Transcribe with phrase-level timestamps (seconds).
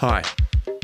[0.00, 0.24] Hi,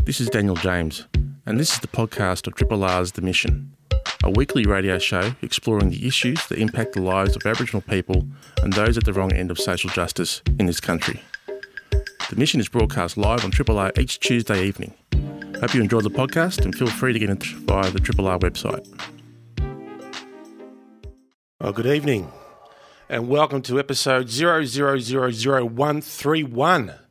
[0.05, 1.07] this is Daniel James,
[1.47, 3.75] and this is the podcast of Triple R's The Mission,
[4.23, 8.27] a weekly radio show exploring the issues that impact the lives of Aboriginal people
[8.63, 11.23] and those at the wrong end of social justice in this country.
[11.47, 14.93] The Mission is broadcast live on Triple R each Tuesday evening.
[15.63, 18.39] Hope you enjoy the podcast and feel free to get in via the Triple R
[18.39, 18.87] website.
[21.59, 22.31] Well, good evening,
[23.09, 27.06] and welcome to episode 0000131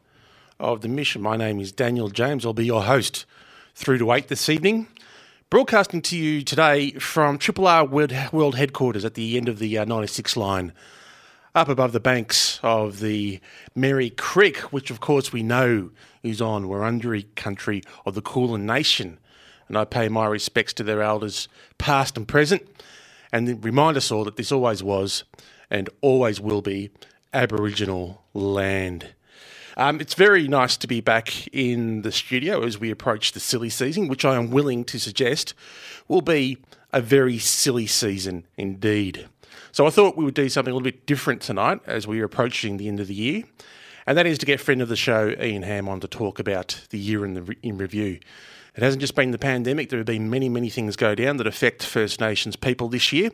[0.59, 1.21] of The Mission.
[1.21, 2.45] My name is Daniel James.
[2.45, 3.25] I'll be your host
[3.73, 4.88] through to 8 this evening.
[5.49, 9.85] Broadcasting to you today from Triple R World Headquarters at the end of the uh,
[9.85, 10.73] 96 line,
[11.53, 13.39] up above the banks of the
[13.75, 15.91] Merri Creek, which of course we know
[16.23, 19.19] is on Wurundjeri country of the Kulin Nation.
[19.67, 21.47] And I pay my respects to their elders,
[21.77, 22.61] past and present,
[23.31, 25.23] and remind us all that this always was
[25.69, 26.91] and always will be
[27.33, 29.14] Aboriginal land.
[29.77, 33.69] Um, it's very nice to be back in the studio as we approach the silly
[33.69, 35.53] season, which I am willing to suggest
[36.08, 36.59] will be
[36.94, 39.27] a very silly season indeed.
[39.73, 42.25] So I thought we would do something a little bit different tonight as we are
[42.25, 43.44] approaching the end of the year,
[44.08, 46.81] and that is to get friend of the show Ian Hamm on to talk about
[46.91, 48.19] the year in the in review.
[48.75, 51.47] It hasn't just been the pandemic; there have been many, many things go down that
[51.47, 53.31] affect First Nations people this year.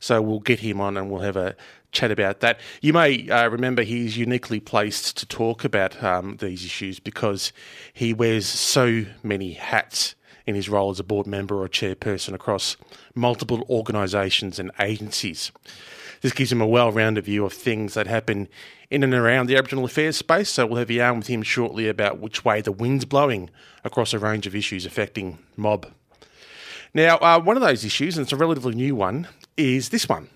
[0.00, 1.56] So we'll get him on and we'll have a
[1.92, 2.60] chat about that.
[2.80, 7.52] You may uh, remember he's uniquely placed to talk about um, these issues because
[7.92, 10.14] he wears so many hats
[10.46, 12.76] in his role as a board member or chairperson across
[13.14, 15.52] multiple organisations and agencies.
[16.20, 18.48] This gives him a well rounded view of things that happen
[18.90, 20.50] in and around the Aboriginal affairs space.
[20.50, 23.50] So we'll have a yarn with him shortly about which way the wind's blowing
[23.84, 25.86] across a range of issues affecting mob.
[26.94, 30.28] Now, uh, one of those issues, and it's a relatively new one, is this one.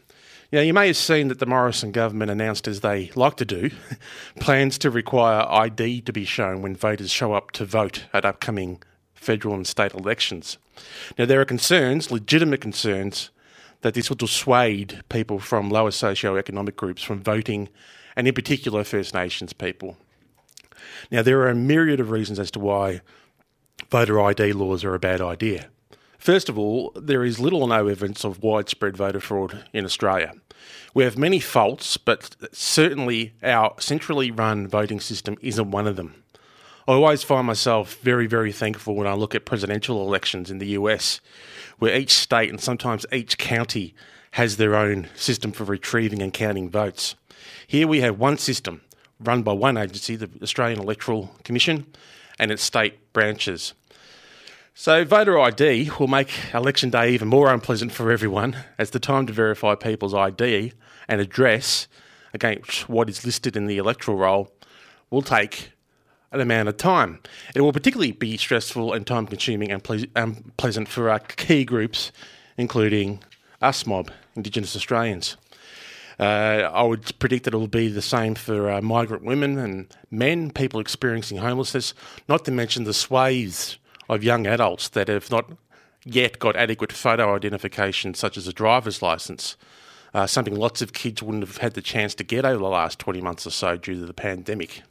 [0.53, 3.70] Now, you may have seen that the Morrison government announced, as they like to do,
[4.41, 8.83] plans to require ID to be shown when voters show up to vote at upcoming
[9.14, 10.58] federal and state elections.
[11.17, 13.30] Now, there are concerns, legitimate concerns,
[13.80, 17.70] that this will dissuade people from lower socio-economic groups from voting,
[18.14, 19.96] and in particular First Nations people.
[21.11, 23.01] Now, there are a myriad of reasons as to why
[23.91, 25.70] voter ID laws are a bad idea.
[26.22, 30.33] First of all, there is little or no evidence of widespread voter fraud in Australia.
[30.94, 36.22] We have many faults, but certainly our centrally run voting system isn't one of them.
[36.86, 40.78] I always find myself very, very thankful when I look at presidential elections in the
[40.78, 41.20] US,
[41.80, 43.92] where each state and sometimes each county
[44.34, 47.16] has their own system for retrieving and counting votes.
[47.66, 48.82] Here we have one system
[49.18, 51.86] run by one agency, the Australian Electoral Commission,
[52.38, 53.74] and its state branches.
[54.74, 59.27] So, voter ID will make election day even more unpleasant for everyone, as the time
[59.27, 60.72] to verify people's ID
[61.06, 61.88] and address
[62.33, 64.50] against what is listed in the electoral roll
[65.11, 65.72] will take
[66.32, 67.20] an amount of time.
[67.55, 72.11] It will particularly be stressful and time consuming and ple- unpleasant for our key groups,
[72.56, 73.22] including
[73.61, 75.36] us mob, Indigenous Australians.
[76.18, 79.94] Uh, I would predict that it will be the same for uh, migrant women and
[80.11, 81.92] men, people experiencing homelessness,
[82.27, 83.77] not to mention the swathes
[84.08, 85.51] of young adults that have not
[86.05, 89.57] yet got adequate photo identification, such as a driver's license,
[90.14, 92.98] uh, something lots of kids wouldn't have had the chance to get over the last
[92.98, 94.83] 20 months or so due to the pandemic.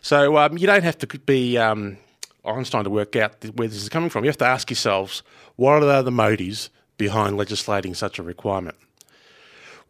[0.00, 1.98] So um, you don't have to be um,
[2.44, 4.24] Einstein to work out where this is coming from.
[4.24, 5.22] You have to ask yourselves
[5.56, 8.76] what are the motives behind legislating such a requirement?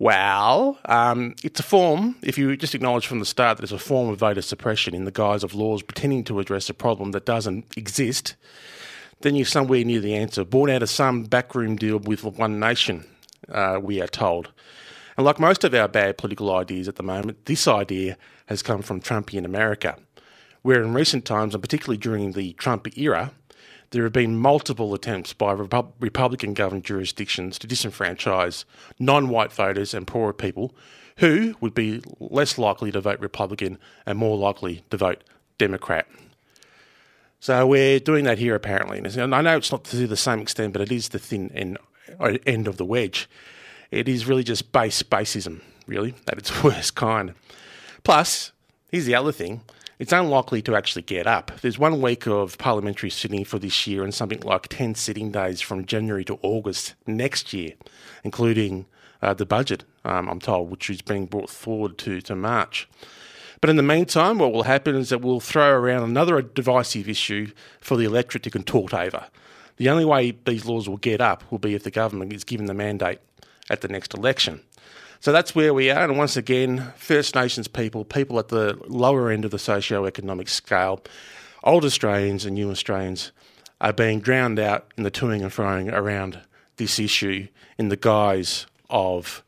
[0.01, 3.79] Well, um, it's a form, if you just acknowledge from the start that it's a
[3.79, 7.27] form of voter suppression in the guise of laws pretending to address a problem that
[7.27, 8.37] doesn't exist,
[9.23, 13.07] then you're somewhere near the answer, born out of some backroom deal with One Nation,
[13.49, 14.53] uh, we are told.
[15.17, 18.17] And like most of our bad political ideas at the moment, this idea
[18.47, 19.97] has come from Trumpian America,
[20.63, 23.33] where in recent times, and particularly during the Trump era,
[23.91, 28.65] there have been multiple attempts by Repub- Republican governed jurisdictions to disenfranchise
[28.99, 30.75] non white voters and poorer people
[31.19, 35.25] who would be less likely to vote Republican and more likely to vote
[35.59, 36.07] Democrat.
[37.41, 38.99] So we're doing that here apparently.
[38.99, 41.79] And I know it's not to the same extent, but it is the thin end,
[42.19, 43.29] uh, end of the wedge.
[43.91, 47.35] It is really just base basism, really, at its worst kind.
[48.05, 48.53] Plus,
[48.91, 49.63] here's the other thing
[49.99, 51.53] it's unlikely to actually get up.
[51.61, 55.61] There's one week of parliamentary sitting for this year and something like 10 sitting days
[55.61, 57.73] from January to August next year,
[58.23, 58.87] including
[59.21, 62.89] uh, the budget, um, I'm told, which is being brought forward to, to March.
[63.61, 67.51] But in the meantime, what will happen is that we'll throw around another divisive issue
[67.81, 69.27] for the electorate to contort over.
[69.79, 72.67] The only way these laws will get up will be if the government is given
[72.67, 73.19] the mandate
[73.69, 74.61] at the next election.
[75.21, 76.05] So that's where we are.
[76.05, 81.03] And once again, First Nations people, people at the lower end of the socio-economic scale,
[81.65, 83.33] old Australians and new Australians
[83.81, 86.41] are being drowned out in the toing and froing around
[86.77, 87.49] this issue
[87.79, 89.43] in the guise of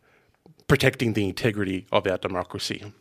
[0.67, 2.93] protecting the integrity of our democracy.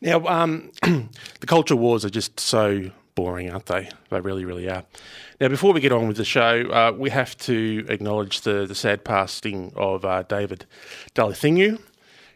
[0.00, 3.88] Now, um, the culture wars are just so boring, aren't they?
[4.10, 4.84] They really, really are.
[5.40, 8.74] Now, before we get on with the show, uh, we have to acknowledge the, the
[8.74, 10.66] sad passing of uh, David
[11.14, 11.80] Dalaithngu.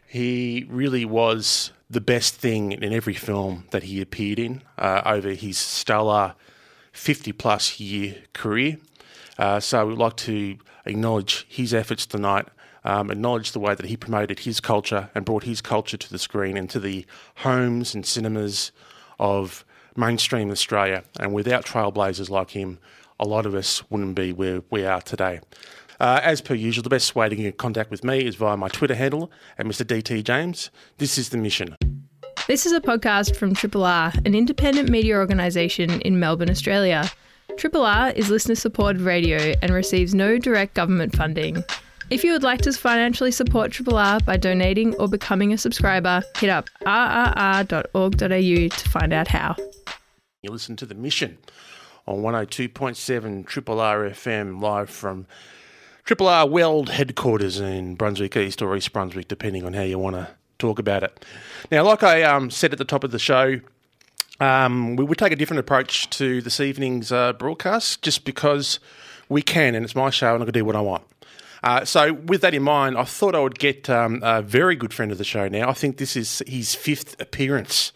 [0.07, 5.31] He really was the best thing in every film that he appeared in uh, over
[5.31, 6.35] his stellar
[6.93, 8.77] 50 plus year career.
[9.37, 12.47] Uh, so we'd like to acknowledge his efforts tonight,
[12.83, 16.19] um, acknowledge the way that he promoted his culture and brought his culture to the
[16.19, 17.05] screen and to the
[17.37, 18.71] homes and cinemas
[19.19, 19.65] of
[19.99, 21.03] mainstream Australia.
[21.19, 22.79] And without trailblazers like him,
[23.19, 25.41] a lot of us wouldn't be where we are today.
[25.99, 28.55] Uh, as per usual, the best way to get in contact with me is via
[28.55, 29.85] my Twitter handle at Mr.
[29.85, 30.71] DT James.
[30.97, 31.75] This is The Mission.
[32.47, 37.11] This is a podcast from Triple R, an independent media organisation in Melbourne, Australia.
[37.57, 41.63] Triple R is listener supported radio and receives no direct government funding.
[42.09, 46.23] If you would like to financially support Triple R by donating or becoming a subscriber,
[46.37, 49.55] hit up rrr.org.au to find out how.
[50.41, 51.37] You listen to The Mission
[52.07, 55.27] on 102.7 Triple R FM live from
[56.05, 60.15] Triple R Weld headquarters in Brunswick East or East Brunswick, depending on how you want
[60.15, 61.25] to talk about it.
[61.73, 63.59] Now, like I um, said at the top of the show,
[64.39, 68.79] um, we would take a different approach to this evening's uh, broadcast just because
[69.27, 71.03] we can, and it's my show, and I can do what I want.
[71.63, 74.93] Uh, so, with that in mind, I thought I would get um, a very good
[74.93, 75.67] friend of the show now.
[75.69, 77.91] I think this is his fifth appearance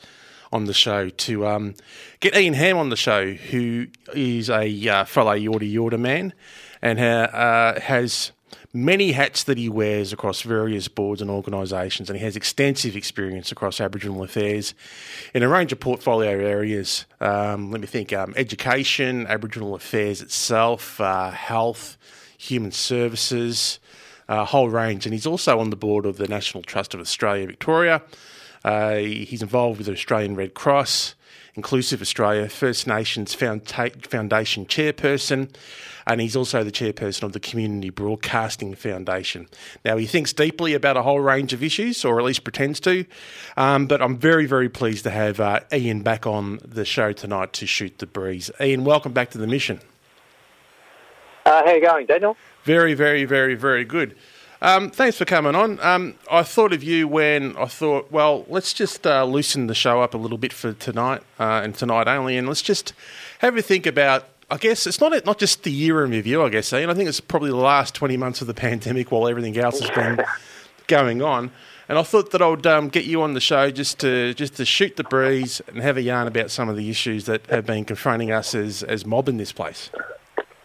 [0.53, 1.75] on the show to um,
[2.19, 6.33] get Ian Hamm on the show, who is a uh, fellow Yorta Yorta man
[6.81, 8.31] and uh, has
[8.73, 13.51] many hats that he wears across various boards and organisations, and he has extensive experience
[13.51, 14.73] across Aboriginal affairs
[15.33, 17.05] in a range of portfolio areas.
[17.21, 21.97] Um, let me think um, education, Aboriginal affairs itself, uh, health,
[22.37, 23.79] human services,
[24.27, 25.05] a whole range.
[25.05, 28.01] And he's also on the board of the National Trust of Australia Victoria.
[28.63, 31.15] Uh, he's involved with the Australian Red Cross.
[31.55, 35.53] Inclusive Australia First Nations Foundation chairperson,
[36.07, 39.47] and he's also the chairperson of the Community Broadcasting Foundation.
[39.85, 43.05] Now, he thinks deeply about a whole range of issues, or at least pretends to,
[43.55, 47.53] um, but I'm very, very pleased to have uh, Ian back on the show tonight
[47.53, 48.49] to shoot the breeze.
[48.59, 49.79] Ian, welcome back to the mission.
[51.45, 52.35] Uh, how you going, Daniel?
[52.63, 54.15] Very, very, very, very good.
[54.63, 55.77] Um, thanks for coming on.
[55.81, 60.01] Um, I thought of you when I thought, well, let's just uh, loosen the show
[60.01, 62.93] up a little bit for tonight uh, and tonight only, and let's just
[63.39, 64.23] have a think about.
[64.49, 66.43] I guess it's not not just the year in review.
[66.43, 69.27] I guess, and I think it's probably the last twenty months of the pandemic while
[69.27, 70.25] everything else has been
[70.87, 71.51] going on.
[71.89, 74.55] And I thought that I would um, get you on the show just to just
[74.55, 77.65] to shoot the breeze and have a yarn about some of the issues that have
[77.65, 79.89] been confronting us as as mob in this place.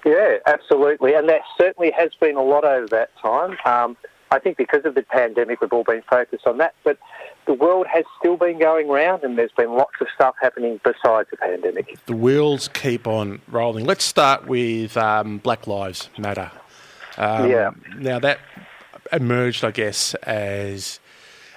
[0.04, 1.14] Yeah, absolutely.
[1.14, 3.56] And there certainly has been a lot over that time.
[3.64, 3.96] Um,
[4.30, 6.74] I think because of the pandemic, we've all been focused on that.
[6.84, 6.98] But
[7.46, 11.28] the world has still been going round, and there's been lots of stuff happening besides
[11.30, 11.96] the pandemic.
[12.06, 13.86] The wheels keep on rolling.
[13.86, 16.50] Let's start with um, Black Lives Matter.
[17.16, 17.70] Um, yeah.
[17.96, 18.38] Now, that
[19.12, 21.00] emerged, I guess, as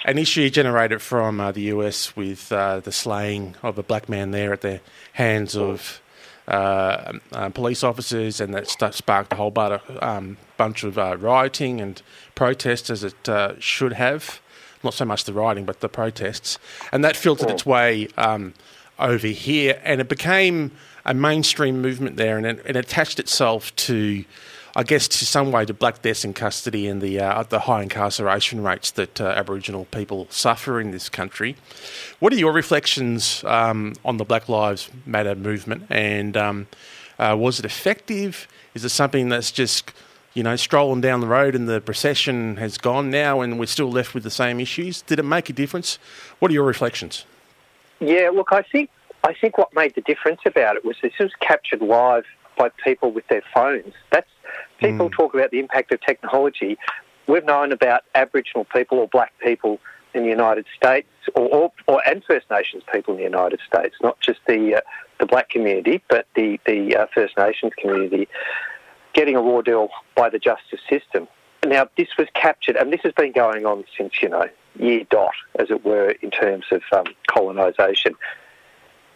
[0.06, 4.32] an issue generated from uh, the US with uh, the slaying of a black man
[4.32, 4.80] there at the
[5.14, 6.02] hands of
[6.48, 9.54] uh, uh, police officers, and that sparked a whole
[10.02, 12.02] um, bunch of uh, rioting and
[12.36, 14.42] protests, as it uh, should have.
[14.84, 16.58] Not so much the rioting, but the protests,
[16.92, 18.54] and that filtered its way um,
[18.98, 20.72] over here, and it became
[21.06, 24.26] a mainstream movement there, and it, it attached itself to
[24.76, 27.84] I guess, to some way, to black deaths in custody and the uh, the high
[27.84, 31.58] incarceration rates that uh, Aboriginal people suffer in this country.
[32.20, 35.88] What are your reflections um, on the Black Lives Matter movement?
[35.90, 36.68] And um,
[37.20, 38.48] uh, was it effective?
[38.74, 39.92] Is it something that's just
[40.34, 43.92] you know strolling down the road and the procession has gone now and we're still
[43.92, 45.02] left with the same issues?
[45.02, 46.00] Did it make a difference?
[46.40, 47.26] What are your reflections?
[48.00, 48.90] Yeah, look, I think
[49.24, 52.26] I think what made the difference about it was this was captured live
[52.58, 53.94] by people with their phones.
[54.12, 54.30] That's
[54.82, 55.14] people mm.
[55.14, 56.78] talk about the impact of technology.
[57.28, 59.80] We've known about Aboriginal people or black people
[60.14, 63.96] in the United States, or, or, or and First Nations people in the United States,
[64.04, 64.82] not just the uh,
[65.20, 68.28] the black community, but the the uh, First Nations community,
[69.14, 71.28] getting a raw deal by the justice system.
[71.66, 75.34] Now, this was captured, and this has been going on since you know year dot,
[75.60, 78.16] as it were, in terms of um, colonisation.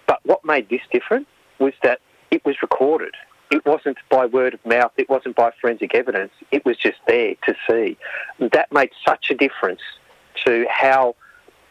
[0.07, 1.27] But what made this different
[1.59, 1.99] was that
[2.31, 3.15] it was recorded
[3.51, 7.35] it wasn't by word of mouth, it wasn't by forensic evidence, it was just there
[7.45, 7.97] to see.
[8.39, 9.81] That made such a difference
[10.45, 11.15] to how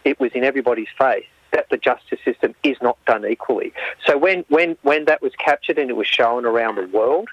[0.05, 3.73] it was in everybody's face that the justice system is not done equally.
[4.05, 7.29] So when, when, when that was captured and it was shown around the world,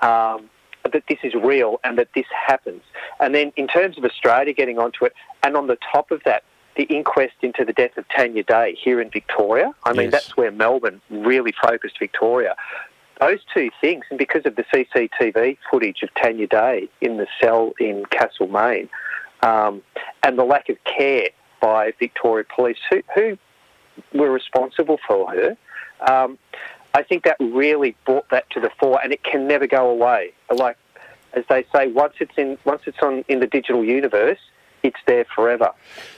[0.00, 0.50] um,
[0.92, 2.82] that this is real and that this happens.
[3.20, 6.42] And then in terms of Australia getting onto it, and on the top of that,
[6.76, 9.72] the inquest into the death of Tanya Day here in Victoria.
[9.84, 10.12] I mean, Yes.
[10.12, 12.56] that's where Melbourne really focused Victoria.
[13.20, 17.72] Those two things, and because of the CCTV footage of Tanya Day in the cell
[17.78, 18.88] in Castlemaine,
[19.42, 19.82] um,
[20.22, 21.28] and the lack of care
[21.60, 23.38] by Victoria Police, who, who
[24.14, 25.56] were responsible for her,
[26.10, 26.38] um,
[26.94, 30.32] I think that really brought that to the fore, and it can never go away.
[30.54, 30.76] Like
[31.32, 34.38] as they say, once it's in once it's on in the digital universe,
[34.82, 35.70] it's there forever.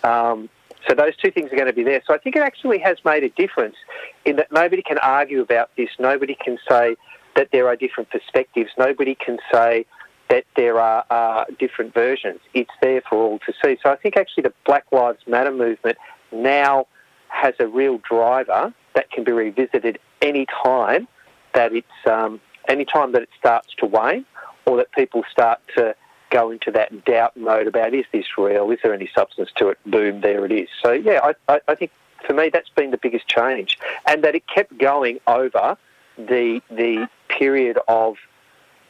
[0.02, 0.49] Um,
[0.89, 2.03] so those two things are going to be there.
[2.07, 3.77] So I think it actually has made a difference
[4.25, 5.91] in that nobody can argue about this.
[5.99, 6.97] Nobody can say
[7.37, 8.71] that there are different perspectives.
[8.79, 9.87] Nobody can say
[10.29, 12.41] that there are uh, different versions.
[12.55, 13.79] It's there for all to see.
[13.83, 15.99] So I think actually the Black Lives Matter movement
[16.33, 16.87] now
[17.29, 21.09] has a real driver that can be revisited any time
[21.55, 24.25] that it's um, any time that it starts to wane
[24.67, 25.95] or that people start to
[26.33, 28.71] go into that doubt mode about is this real?
[28.71, 29.79] Is there any substance to it?
[29.87, 30.69] Boom, there it is.
[30.83, 31.93] So yeah, I, I, I think
[32.27, 35.77] for me that's been the biggest change, and that it kept going over
[36.17, 38.17] the the period of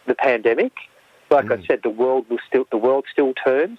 [0.06, 0.72] the pandemic.
[1.30, 1.66] Like I mm.
[1.66, 3.78] said, the world will still the world still turns,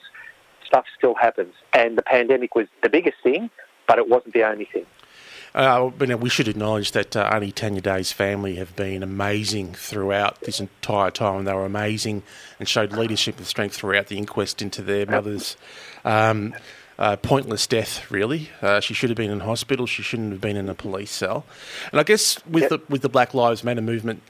[0.65, 3.49] stuff still happens, and the pandemic was the biggest thing,
[3.87, 4.85] but it wasn't the only thing.
[5.55, 10.41] Uh, but we should acknowledge that uh, Auntie Tanya Day's family have been amazing throughout
[10.41, 11.45] this entire time.
[11.45, 12.23] They were amazing
[12.59, 15.55] and showed leadership and strength throughout the inquest into their mother's
[16.05, 16.55] um,
[16.97, 18.09] uh, pointless death.
[18.09, 19.85] Really, uh, she should have been in hospital.
[19.85, 21.45] She shouldn't have been in a police cell.
[21.91, 22.69] And I guess with Yep.
[22.69, 24.23] the with the Black Lives Matter movement.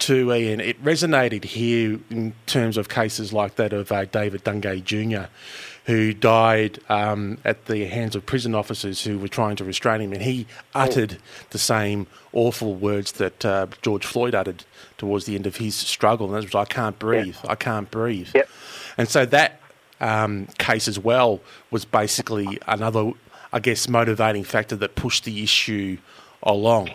[0.00, 4.84] To Ian, it resonated here in terms of cases like that of uh, David Dungay
[4.84, 5.30] Jr.,
[5.86, 10.12] who died um, at the hands of prison officers who were trying to restrain him,
[10.12, 11.18] and he uttered
[11.50, 14.64] the same awful words that uh, George Floyd uttered
[14.98, 18.28] towards the end of his struggle, and that was, "I can't breathe, I can't breathe."
[18.34, 18.48] Yep.
[18.98, 19.60] And so that
[20.00, 23.12] um, case as well was basically another,
[23.52, 25.98] I guess, motivating factor that pushed the issue
[26.42, 26.90] along.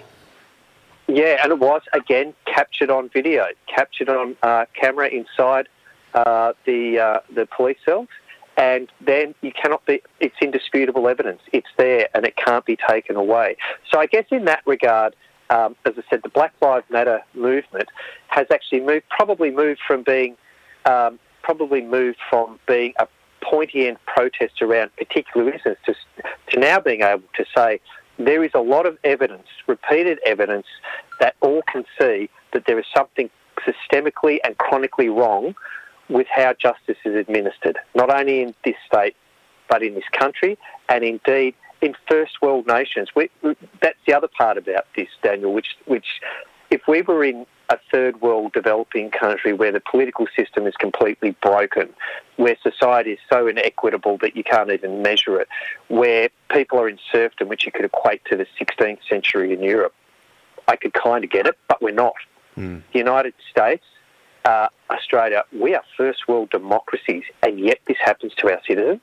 [1.10, 5.68] Yeah, and it was again captured on video, captured on uh, camera inside
[6.14, 8.10] uh, the uh, the police cells,
[8.58, 10.04] and then you cannot be.
[10.20, 11.42] It's indisputable evidence.
[11.52, 13.58] It's there, and it can't be taken away.
[13.92, 15.16] So I guess in that regard,
[15.50, 17.90] um, as I said, the Black Lives Matter movement
[18.28, 20.38] has actually moved, probably moved from being,
[20.86, 23.08] um, probably moved from being a
[23.42, 25.96] pointy end protest around particular incidents to,
[26.52, 27.80] to now being able to say
[28.20, 30.68] there is a lot of evidence, repeated evidence,
[31.20, 33.30] that all can see that there is something
[33.66, 35.56] systemically and chronically wrong
[36.10, 39.16] with how justice is administered, not only in this state,
[39.70, 40.58] but in this country,
[40.90, 43.10] and indeed in first world nations.
[43.16, 43.30] We,
[43.82, 46.20] that's the other part about this, Daniel, which, which
[46.72, 51.32] if we were in a third world developing country where the political system is completely
[51.42, 51.90] broken,
[52.38, 55.48] where society is so inequitable that you can't even measure it,
[55.88, 59.94] where people are in serfdom, which you could equate to the 16th century in Europe,
[60.68, 62.16] I could kind of get it, but we're not.
[62.92, 63.86] The United States,
[64.46, 69.02] uh, Australia, we are first world democracies, and yet this happens to our citizens.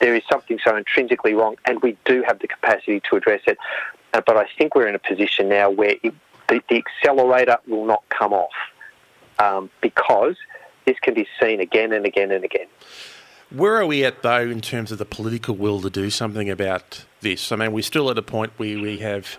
[0.00, 3.58] There is something so intrinsically wrong, and we do have the capacity to address it.
[4.14, 6.14] Uh, but I think we're in a position now where it,
[6.48, 8.52] the, the accelerator will not come off
[9.38, 10.36] um, because
[10.86, 12.66] this can be seen again and again and again.
[13.50, 17.04] Where are we at, though, in terms of the political will to do something about
[17.20, 17.52] this?
[17.52, 19.36] I mean, we're still at a point where we have,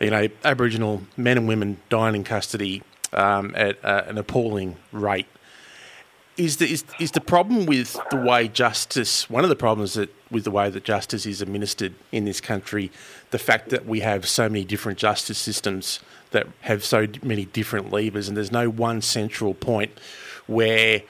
[0.00, 2.82] you know, Aboriginal men and women dying in custody
[3.12, 5.26] um, at uh, an appalling rate.
[6.36, 10.14] Is the, is, is the problem with the way justice, one of the problems that
[10.30, 12.90] with the way that justice is administered in this country,
[13.30, 15.98] the fact that we have so many different justice systems
[16.30, 19.90] that have so many different levers, and there's no one central point
[20.46, 21.02] where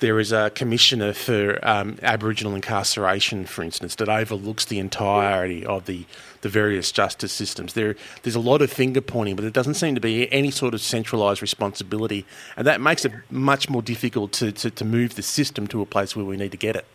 [0.00, 5.86] there is a commissioner for um, Aboriginal incarceration, for instance, that overlooks the entirety of
[5.86, 6.04] the,
[6.42, 7.72] the various justice systems.
[7.74, 10.74] There, there's a lot of finger pointing, but there doesn't seem to be any sort
[10.74, 12.26] of centralised responsibility,
[12.56, 15.86] and that makes it much more difficult to, to, to move the system to a
[15.86, 16.86] place where we need to get it.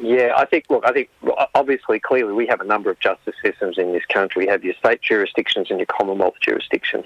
[0.00, 1.08] Yeah, I think, look, I think
[1.54, 4.44] obviously, clearly, we have a number of justice systems in this country.
[4.44, 7.04] We have your state jurisdictions and your Commonwealth jurisdictions.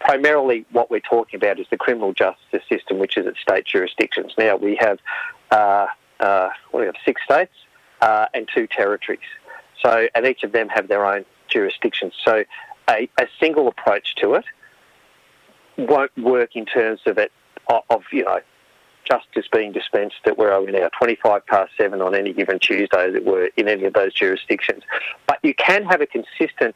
[0.00, 4.32] Primarily, what we're talking about is the criminal justice system, which is at state jurisdictions.
[4.36, 4.98] Now, we have,
[5.52, 5.86] uh,
[6.18, 7.54] uh, we have, six states
[8.00, 9.20] uh, and two territories.
[9.80, 12.14] So, and each of them have their own jurisdictions.
[12.24, 12.44] So,
[12.90, 14.44] a, a single approach to it
[15.78, 17.30] won't work in terms of it,
[17.68, 18.40] of you know,
[19.04, 23.10] justice being dispensed at where are we now, 25 past seven on any given Tuesday,
[23.14, 24.82] it were, in any of those jurisdictions.
[25.26, 26.74] But you can have a consistent,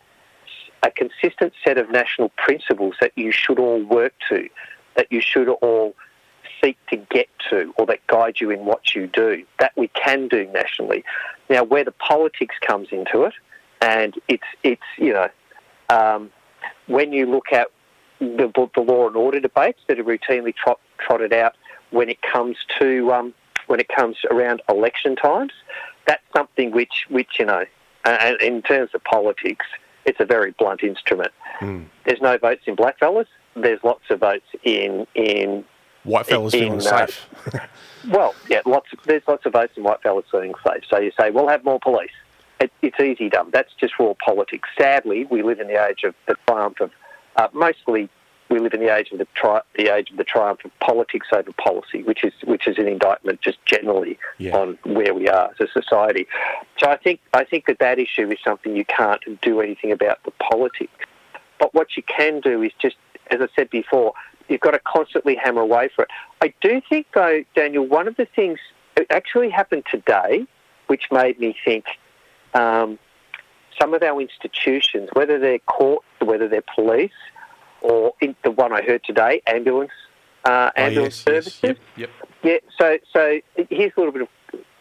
[0.82, 4.48] a consistent set of national principles that you should all work to,
[4.96, 5.94] that you should all
[6.62, 9.44] seek to get to, or that guide you in what you do.
[9.58, 11.04] That we can do nationally.
[11.48, 13.34] Now, where the politics comes into it,
[13.80, 15.28] and it's it's you know,
[15.88, 16.30] um,
[16.86, 17.68] when you look at
[18.20, 21.54] the, the law and order debates that are routinely trot, trotted out
[21.90, 23.34] when it comes to um,
[23.66, 25.52] when it comes around election times.
[26.06, 27.64] That's something which which you know,
[28.04, 29.66] uh, in terms of politics,
[30.04, 31.32] it's a very blunt instrument.
[31.60, 31.86] Mm.
[32.04, 33.26] There's no votes in blackfellas.
[33.54, 35.64] There's lots of votes in in
[36.06, 37.28] whitefellas in, feeling uh, safe.
[38.08, 38.92] well, yeah, lots.
[38.92, 40.84] Of, there's lots of votes in whitefellas feeling safe.
[40.88, 42.10] So you say we'll have more police.
[42.60, 43.50] It, it's easy done.
[43.52, 44.68] That's just raw politics.
[44.78, 46.90] Sadly, we live in the age of the triumph of
[47.36, 48.08] uh, mostly
[48.50, 51.28] we live in the age of the, tri- the age of the triumph of politics
[51.32, 54.56] over policy, which is which is an indictment just generally yeah.
[54.56, 56.26] on where we are as a society.
[56.78, 60.22] So I think I think that that issue is something you can't do anything about
[60.24, 60.92] the politics.
[61.58, 62.96] But what you can do is just,
[63.30, 64.12] as I said before,
[64.48, 66.10] you've got to constantly hammer away for it.
[66.40, 68.60] I do think, though, Daniel, one of the things
[68.94, 70.46] that actually happened today,
[70.86, 71.84] which made me think.
[72.54, 72.98] Um,
[73.78, 77.12] some of our institutions, whether they're courts, whether they're police,
[77.80, 79.92] or the one I heard today, ambulance
[80.44, 81.60] uh, ambulance oh, yes, services.
[81.62, 82.30] Yes, yep, yep.
[82.42, 82.70] Yeah.
[82.80, 84.28] So so here's a little bit of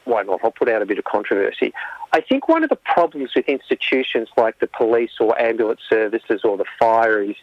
[0.06, 0.40] why not?
[0.44, 1.74] I'll put out a bit of controversy.
[2.14, 6.56] I think one of the problems with institutions like the police or ambulance services or
[6.58, 7.36] the fire is,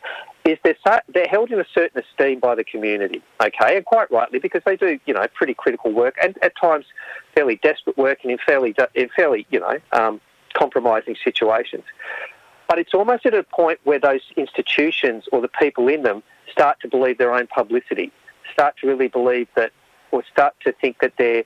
[0.46, 4.10] is they're, so, they're held in a certain esteem by the community, okay, and quite
[4.10, 6.86] rightly because they do, you know, pretty critical work and at times
[7.34, 10.20] fairly desperate work and in fairly, in fairly you know, um,
[10.54, 11.84] compromising situations.
[12.68, 16.80] But it's almost at a point where those institutions or the people in them start
[16.80, 18.10] to believe their own publicity,
[18.52, 19.72] start to really believe that,
[20.12, 21.44] or start to think that their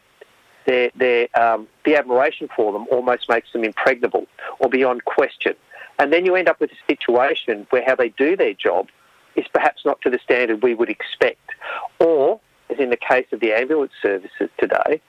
[0.66, 4.26] their, their, um, the admiration for them almost makes them impregnable
[4.58, 5.54] or beyond question.
[5.98, 8.88] And then you end up with a situation where how they do their job
[9.34, 11.50] is perhaps not to the standard we would expect.
[11.98, 15.00] Or, as in the case of the ambulance services today,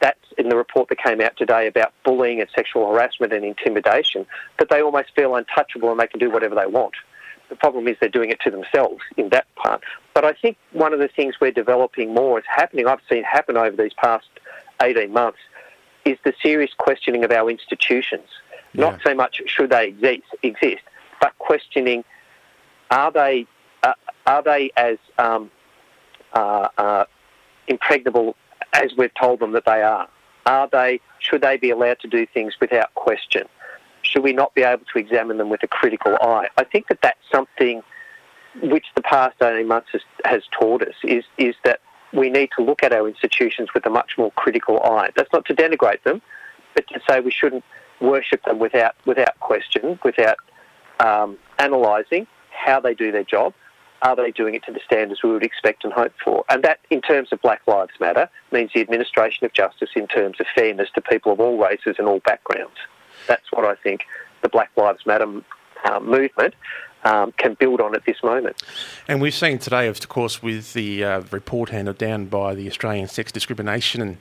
[0.00, 4.26] that's in the report that came out today about bullying and sexual harassment and intimidation,
[4.58, 6.94] that they almost feel untouchable and they can do whatever they want.
[7.48, 9.82] The problem is they're doing it to themselves in that part.
[10.14, 13.56] But I think one of the things we're developing more is happening, I've seen happen
[13.56, 14.26] over these past
[14.82, 15.38] 18 months,
[16.04, 18.28] is the serious questioning of our institutions.
[18.74, 18.90] Yeah.
[18.90, 20.82] Not so much should they exist, exist
[21.20, 22.04] but questioning
[22.90, 23.46] are they,
[23.82, 23.92] uh,
[24.26, 25.50] are they as um,
[26.32, 27.04] uh, uh,
[27.66, 28.36] impregnable
[28.72, 30.08] as we've told them that they are?
[30.46, 33.46] Are they, should they be allowed to do things without question?
[34.02, 36.48] Should we not be able to examine them with a critical eye?
[36.56, 37.82] I think that that's something
[38.62, 41.80] which the past 18 months has, has taught us is, is that
[42.12, 45.10] we need to look at our institutions with a much more critical eye.
[45.14, 46.22] That's not to denigrate them,
[46.74, 47.64] but to say we shouldn't
[48.00, 50.36] worship them without, without question, without
[51.00, 53.52] um, analysing how they do their job
[54.02, 56.44] are they doing it to the standards we would expect and hope for?
[56.48, 60.36] And that, in terms of Black Lives Matter, means the administration of justice in terms
[60.40, 62.76] of fairness to people of all races and all backgrounds.
[63.26, 64.02] That's what I think
[64.42, 65.42] the Black Lives Matter
[65.84, 66.54] uh, movement
[67.04, 68.62] um, can build on at this moment.
[69.06, 73.08] And we've seen today, of course, with the uh, report handed down by the Australian
[73.08, 74.18] Sex Discrimination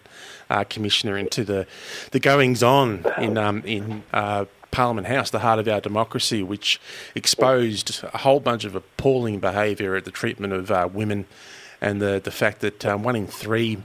[0.50, 1.68] uh, Commissioner into the
[2.12, 6.80] the goings on in um, in uh, Parliament House, the heart of our democracy, which
[7.16, 11.26] exposed a whole bunch of appalling behaviour at the treatment of uh, women
[11.82, 13.78] and the, the fact that um, one in three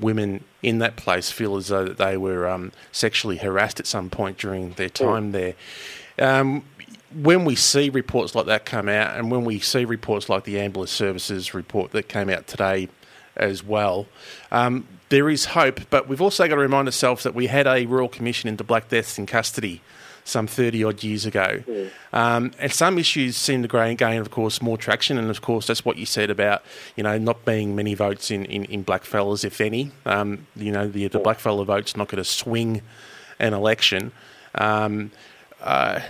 [0.00, 4.10] women in that place feel as though that they were um, sexually harassed at some
[4.10, 5.54] point during their time there.
[6.18, 6.64] Um,
[7.14, 10.58] when we see reports like that come out, and when we see reports like the
[10.58, 12.88] ambulance services report that came out today
[13.36, 14.06] as well,
[14.50, 15.80] um, there is hope.
[15.90, 18.88] But we've also got to remind ourselves that we had a Royal Commission into Black
[18.88, 19.82] Deaths in Custody
[20.24, 21.62] some 30 odd years ago.
[21.66, 21.90] Mm.
[22.12, 25.18] Um, and some issues seem to gain, of course, more traction.
[25.18, 26.62] And of course, that's what you said about,
[26.96, 29.90] you know, not being many votes in, in, in blackfellas, if any.
[30.06, 31.24] Um, you know, the, the mm.
[31.24, 32.82] blackfella vote's not going to swing
[33.38, 34.12] an election.
[34.54, 35.10] Um,
[35.60, 36.00] uh,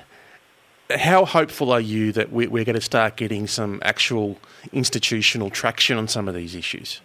[0.91, 4.39] how hopeful are you that we, we're going to start getting some actual
[4.73, 7.01] institutional traction on some of these issues?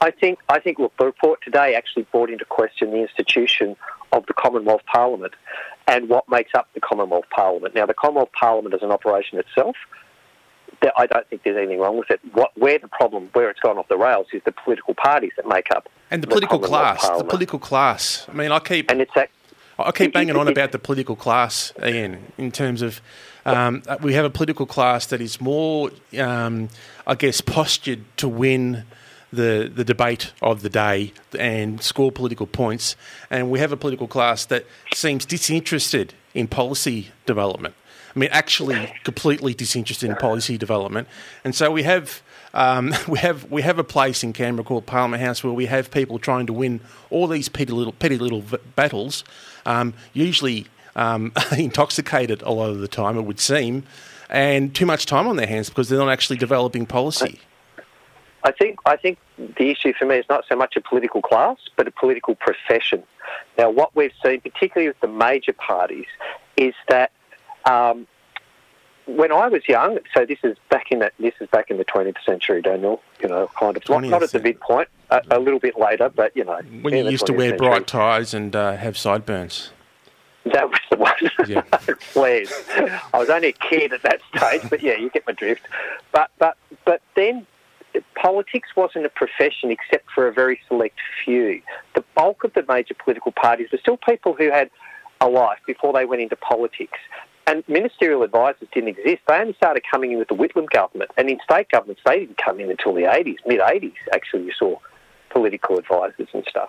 [0.00, 3.76] I think I think look, the report today actually brought into question the institution
[4.12, 5.34] of the Commonwealth Parliament
[5.86, 7.74] and what makes up the Commonwealth Parliament.
[7.74, 9.76] Now, the Commonwealth Parliament is an operation itself,
[10.96, 12.20] I don't think there's anything wrong with it.
[12.32, 15.46] What, where the problem, where it's gone off the rails, is the political parties that
[15.46, 17.00] make up and the, the political class.
[17.00, 17.26] Parliament.
[17.26, 18.26] The political class.
[18.28, 19.30] I mean, I keep and it's that,
[19.78, 23.00] I keep banging on about the political class, Ian, in terms of
[23.46, 26.68] um, we have a political class that is more, um,
[27.06, 28.84] I guess, postured to win
[29.32, 32.96] the, the debate of the day and score political points.
[33.30, 37.74] And we have a political class that seems disinterested in policy development.
[38.14, 41.06] I mean, actually, completely disinterested in policy development.
[41.44, 45.22] And so we have um, we have we have a place in Canberra called Parliament
[45.22, 48.58] House where we have people trying to win all these petty little petty little v-
[48.74, 49.24] battles,
[49.64, 50.66] um, usually
[50.96, 53.84] um, intoxicated a lot of the time, it would seem,
[54.28, 57.38] and too much time on their hands because they're not actually developing policy.
[58.42, 61.58] I think I think the issue for me is not so much a political class,
[61.76, 63.02] but a political profession.
[63.58, 66.06] Now, what we've seen, particularly with the major parties,
[66.56, 67.12] is that
[67.64, 68.06] um,
[69.06, 71.84] when I was young, so this is back in that this is back in the
[71.84, 73.02] 20th century, Daniel.
[73.20, 76.36] You know, kind of not, not at the midpoint, a, a, little bit later, but
[76.36, 77.68] you know, when you used to wear century.
[77.68, 79.70] bright ties and uh, have sideburns.
[80.44, 81.14] That was the one.
[81.46, 81.60] Yeah.
[82.12, 82.52] Please,
[83.12, 85.66] I was only a kid at that stage, but yeah, you get my drift.
[86.12, 87.46] But but but then
[88.14, 91.62] politics wasn't a profession except for a very select few.
[91.94, 94.70] The bulk of the major political parties were still people who had
[95.20, 96.98] a life before they went into politics.
[97.46, 99.22] And ministerial advisors didn't exist.
[99.26, 101.10] They only started coming in with the Whitlam government.
[101.16, 104.52] And in state governments, they didn't come in until the 80s, mid 80s, actually, you
[104.52, 104.76] saw
[105.30, 106.68] political advisors and stuff.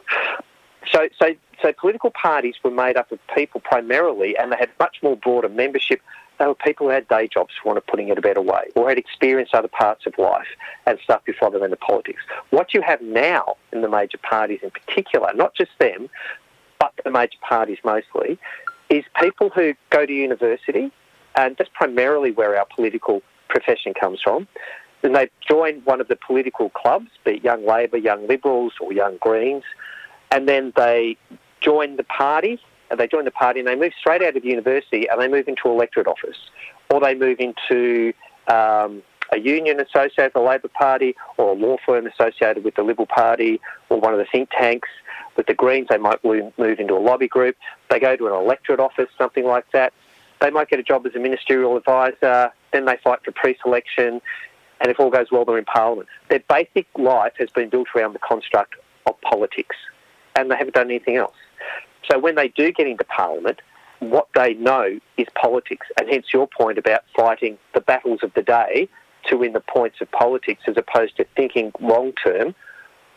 [0.91, 4.97] So, so, so political parties were made up of people primarily, and they had much
[5.03, 6.01] more broader membership.
[6.41, 8.63] They were people who had day jobs, for want of putting it a better way,
[8.75, 10.47] or had experienced other parts of life
[10.88, 12.23] and stuff before they went into politics.
[12.49, 16.10] What you have now in the major parties in particular, not just them,
[16.80, 18.39] but the major parties mostly,
[18.89, 20.91] is people who go to university,
[21.36, 24.47] and that's primarily where our political profession comes from.
[25.04, 28.91] Then they join one of the political clubs, be it Young Labor, Young Liberals, or
[28.91, 29.63] Young Greens,
[30.32, 31.17] and then they
[31.60, 32.60] join the party,
[32.91, 35.47] and they join the party and they move straight out of university and they move
[35.47, 36.38] into electorate office,
[36.91, 38.13] or they move into
[38.47, 39.01] um,
[39.32, 43.08] a union associated with the Labor Party, or a law firm associated with the Liberal
[43.08, 44.89] Party, or one of the think tanks,
[45.38, 47.56] with the Greens, they might move into a lobby group.
[47.89, 49.93] They go to an electorate office, something like that.
[50.41, 52.51] They might get a job as a ministerial advisor.
[52.73, 54.21] Then they fight for pre-selection.
[54.82, 56.10] And if all goes well, they're in Parliament.
[56.30, 58.75] Their basic life has been built around the construct
[59.06, 59.77] of politics.
[60.36, 61.36] And they haven't done anything else.
[62.10, 63.62] So when they do get into Parliament,
[64.00, 65.88] what they know is politics.
[66.00, 68.90] And hence your point about fighting the battles of the day
[69.28, 72.56] to win the points of politics as opposed to thinking long term,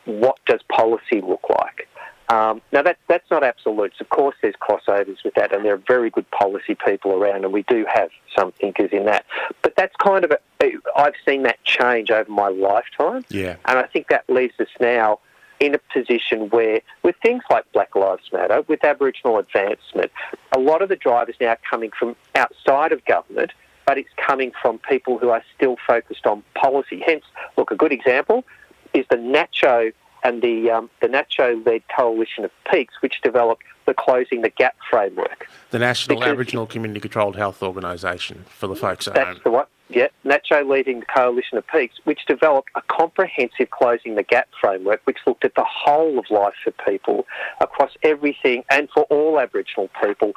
[0.04, 1.88] what does policy look like?
[2.28, 4.00] Um, now, that, that's not absolutes.
[4.00, 7.52] Of course, there's crossovers with that, and there are very good policy people around, and
[7.52, 9.26] we do have some thinkers in that.
[9.62, 13.24] But that's kind of a, I've seen that change over my lifetime.
[13.28, 13.56] Yeah.
[13.66, 15.20] And I think that leaves us now
[15.60, 20.10] in a position where, with things like Black Lives Matter, with Aboriginal advancement,
[20.54, 23.52] a lot of the drive is now coming from outside of government,
[23.86, 27.02] but it's coming from people who are still focused on policy.
[27.04, 27.24] Hence,
[27.56, 28.44] look, a good example
[28.92, 34.40] is the NACCHO and the, um, the NACCHO-led coalition of peaks, which developed the Closing
[34.40, 35.46] the Gap framework.
[35.70, 39.40] The National because Aboriginal Community Controlled Health Organisation for the folks at that's home.
[39.44, 39.66] the one.
[39.94, 45.00] Yeah, NACCHO leading the coalition of peaks, which developed a comprehensive closing the gap framework,
[45.04, 47.26] which looked at the whole of life for people
[47.60, 50.32] across everything and for all Aboriginal people,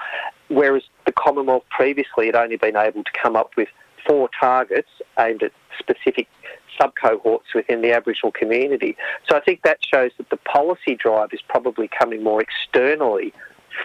[0.50, 3.68] whereas the Commonwealth previously had only been able to come up with
[4.08, 4.90] four targets
[5.20, 6.28] aimed at specific
[6.80, 8.96] sub cohorts within the Aboriginal community.
[9.28, 13.34] So I think that shows that the policy drive is probably coming more externally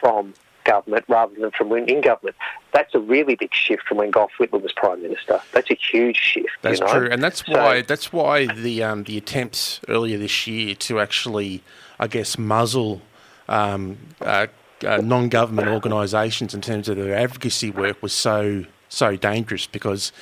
[0.01, 2.37] from government rather than from in government.
[2.73, 5.41] That's a really big shift from when Gough Whitlam was prime minister.
[5.53, 6.49] That's a huge shift.
[6.63, 6.93] That's you know?
[6.93, 11.63] true, and that's why that's why the um, the attempts earlier this year to actually,
[11.99, 13.03] I guess, muzzle.
[13.49, 14.47] Um, uh,
[14.87, 20.13] uh, non-government organisations in terms of their advocacy work was so so dangerous because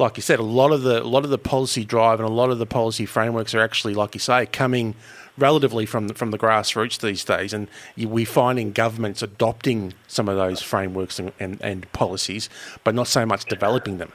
[0.00, 2.32] like you said, a lot of the a lot of the policy drive and a
[2.32, 4.94] lot of the policy frameworks are actually, like you say, coming
[5.40, 10.36] relatively from the, from the grassroots these days, and we're finding governments adopting some of
[10.36, 12.48] those frameworks and, and, and policies,
[12.84, 14.12] but not so much developing them.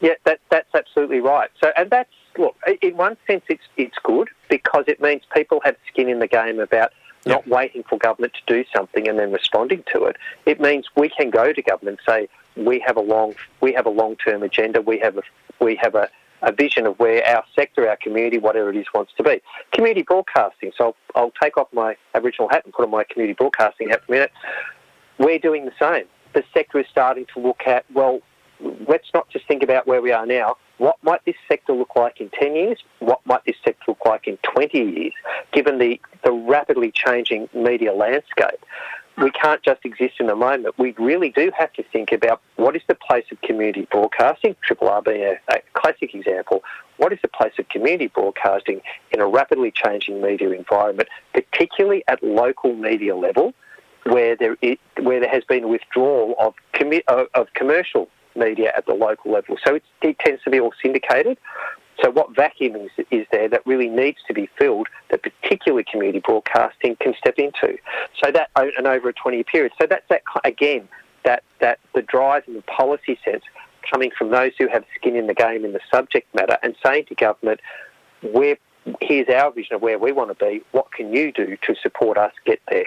[0.00, 1.50] Yeah, that, that's absolutely right.
[1.62, 5.76] So, and that's look, in one sense, it's it's good because it means people have
[5.90, 6.92] skin in the game about
[7.24, 10.16] not waiting for government to do something and then responding to it.
[10.44, 12.28] It means we can go to government and say,
[12.62, 14.80] we have a long we have a long term agenda.
[14.80, 15.22] We have a
[15.60, 16.08] we have a,
[16.42, 19.40] a vision of where our sector, our community, whatever it is, wants to be.
[19.72, 20.72] Community broadcasting.
[20.76, 24.04] So I'll, I'll take off my Aboriginal hat and put on my community broadcasting hat
[24.04, 24.32] for a minute.
[25.18, 26.04] We're doing the same.
[26.34, 28.20] The sector is starting to look at well.
[28.88, 30.56] Let's not just think about where we are now.
[30.78, 32.82] What might this sector look like in 10 years?
[33.00, 35.12] What might this sector look like in 20 years,
[35.52, 38.64] given the, the rapidly changing media landscape?
[39.18, 40.78] We can't just exist in the moment.
[40.78, 44.88] We really do have to think about what is the place of community broadcasting, Triple
[44.88, 46.62] R being a, a classic example.
[46.98, 48.80] what is the place of community broadcasting
[49.12, 53.54] in a rapidly changing media environment, particularly at local media level,
[54.04, 58.86] where there is, where there has been a withdrawal of commi- of commercial media at
[58.86, 59.56] the local level.
[59.64, 61.38] So it tends to be all syndicated.
[62.02, 66.20] So what vacuum is, is, there that really needs to be filled that particularly community
[66.20, 67.78] broadcasting can step into?
[68.22, 69.72] So that and over a 20 year period.
[69.80, 70.88] So that's that again
[71.24, 73.42] that that the drive and the policy sense
[73.90, 77.06] coming from those who have skin in the game in the subject matter and saying
[77.06, 77.60] to government,
[78.22, 78.56] where
[79.00, 80.62] here's our vision of where we want to be.
[80.72, 82.86] What can you do to support us get there?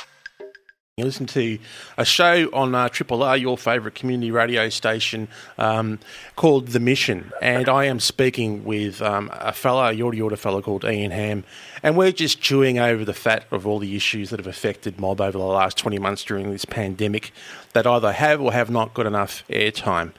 [0.97, 1.57] You listen to
[1.97, 5.99] a show on uh, Triple R, your favourite community radio station, um,
[6.35, 7.31] called The Mission.
[7.41, 11.45] And I am speaking with um, a fellow, Yorta Yorta fellow called Ian Hamm.
[11.81, 15.21] And we're just chewing over the fat of all the issues that have affected mob
[15.21, 17.31] over the last 20 months during this pandemic
[17.71, 20.11] that either have or have not got enough airtime.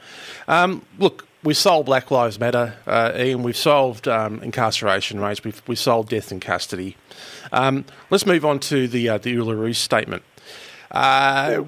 [0.49, 3.43] Um, look, we've solved Black Lives Matter, uh, Ian.
[3.43, 5.45] We've solved um, incarceration rates.
[5.45, 6.97] We've, we've solved death in custody.
[7.53, 10.23] Um, let's move on to the, uh, the Uluru statement.
[10.93, 11.65] Uh,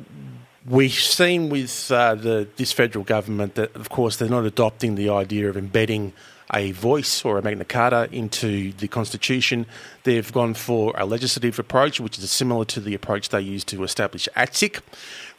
[0.67, 5.09] we've seen with uh, the, this federal government that, of course, they're not adopting the
[5.09, 6.13] idea of embedding
[6.53, 9.65] a voice or a Magna Carta into the Constitution.
[10.03, 13.83] They've gone for a legislative approach, which is similar to the approach they used to
[13.83, 14.81] establish ATSIC,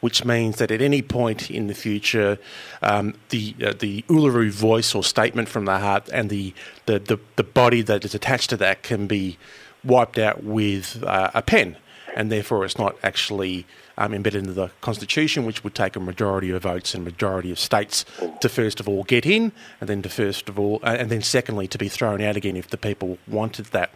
[0.02, 2.40] which means that at any point in the future,
[2.82, 6.54] um, the uh, the Uluru voice or statement from the heart and the,
[6.88, 9.38] the, the, the, body that is attached to that can be
[9.86, 11.78] wiped out with uh, a pen
[12.16, 13.66] and therefore it's not actually
[13.98, 17.60] um, embedded into the constitution, which would take a majority of votes and majority of
[17.60, 18.06] states
[18.42, 21.22] to first of all get in, and then to first of all, uh, and then
[21.22, 23.92] secondly to be thrown out again if the people wanted that.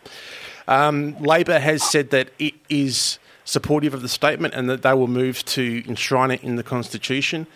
[0.67, 5.07] Um, Labor has said that it is supportive of the statement and that they will
[5.07, 7.47] move to enshrine it in the constitution.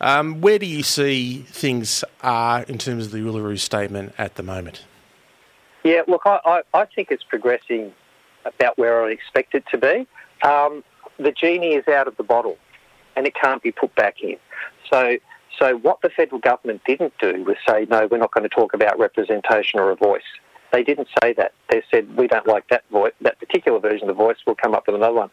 [0.00, 4.42] Um, where do you see things are in terms of the Uluru statement at the
[4.42, 4.84] moment?
[5.84, 7.92] Yeah, look, I, I, I think it's progressing
[8.44, 10.06] about where I expect it to be.
[10.46, 10.84] Um,
[11.18, 12.56] the genie is out of the bottle
[13.16, 14.36] and it can't be put back in.
[14.90, 15.18] So,
[15.58, 18.74] so what the federal government didn't do was say, no, we're not going to talk
[18.74, 20.22] about representation or a voice.
[20.72, 21.52] They didn't say that.
[21.70, 24.74] They said, we don't like that voice, that particular version of the voice, we'll come
[24.74, 25.30] up with another one.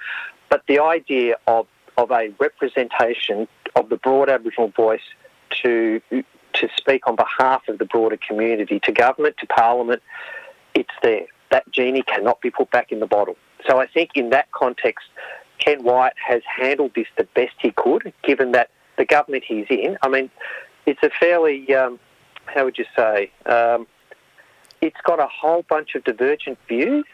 [0.49, 5.01] But the idea of, of a representation of the broad Aboriginal voice
[5.63, 10.01] to, to speak on behalf of the broader community, to government, to parliament,
[10.79, 13.35] it's there that genie cannot be put back in the bottle.
[13.67, 15.07] So I think in that context,
[15.59, 19.97] Ken Wyatt has handled this the best he could, given that the government he's in,
[20.01, 20.29] I mean,
[20.85, 21.99] it's a fairly, um,
[22.45, 23.87] how would you say, um,
[24.81, 27.05] it's got a whole bunch of divergent views.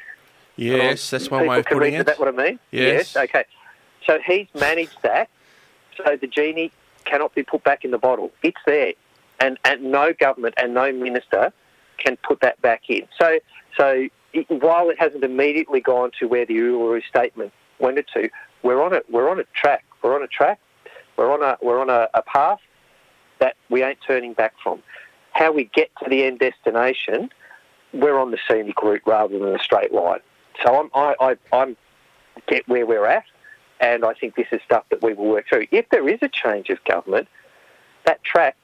[0.56, 2.00] Yes, that's one way of putting it.
[2.00, 2.60] Is that what I mean?
[2.72, 3.16] Yes.
[3.16, 3.24] yes.
[3.24, 3.46] Okay.
[4.06, 5.30] So he's managed that.
[5.98, 6.72] So the genie
[7.06, 8.32] cannot be put back in the bottle.
[8.44, 8.94] It's there,
[9.40, 11.52] and and no government and no minister
[11.98, 13.08] can put that back in.
[13.18, 13.40] So
[13.78, 14.08] so
[14.50, 18.30] while it hasn't immediately gone to where the Uluru statement went it to,
[18.64, 19.06] we're on it.
[19.10, 19.86] We're on a track.
[20.02, 20.60] We're on a track.
[21.18, 22.60] We're on a we're on a, a path
[23.40, 24.82] that we ain't turning back from.
[25.32, 27.30] How we get to the end destination,
[27.94, 30.20] we're on the scenic route rather than a straight line.
[30.64, 31.78] So I'm, I, I I'm
[32.48, 33.26] get where we're at,
[33.80, 35.68] and I think this is stuff that we will work through.
[35.72, 37.28] If there is a change of government,
[38.06, 38.56] that track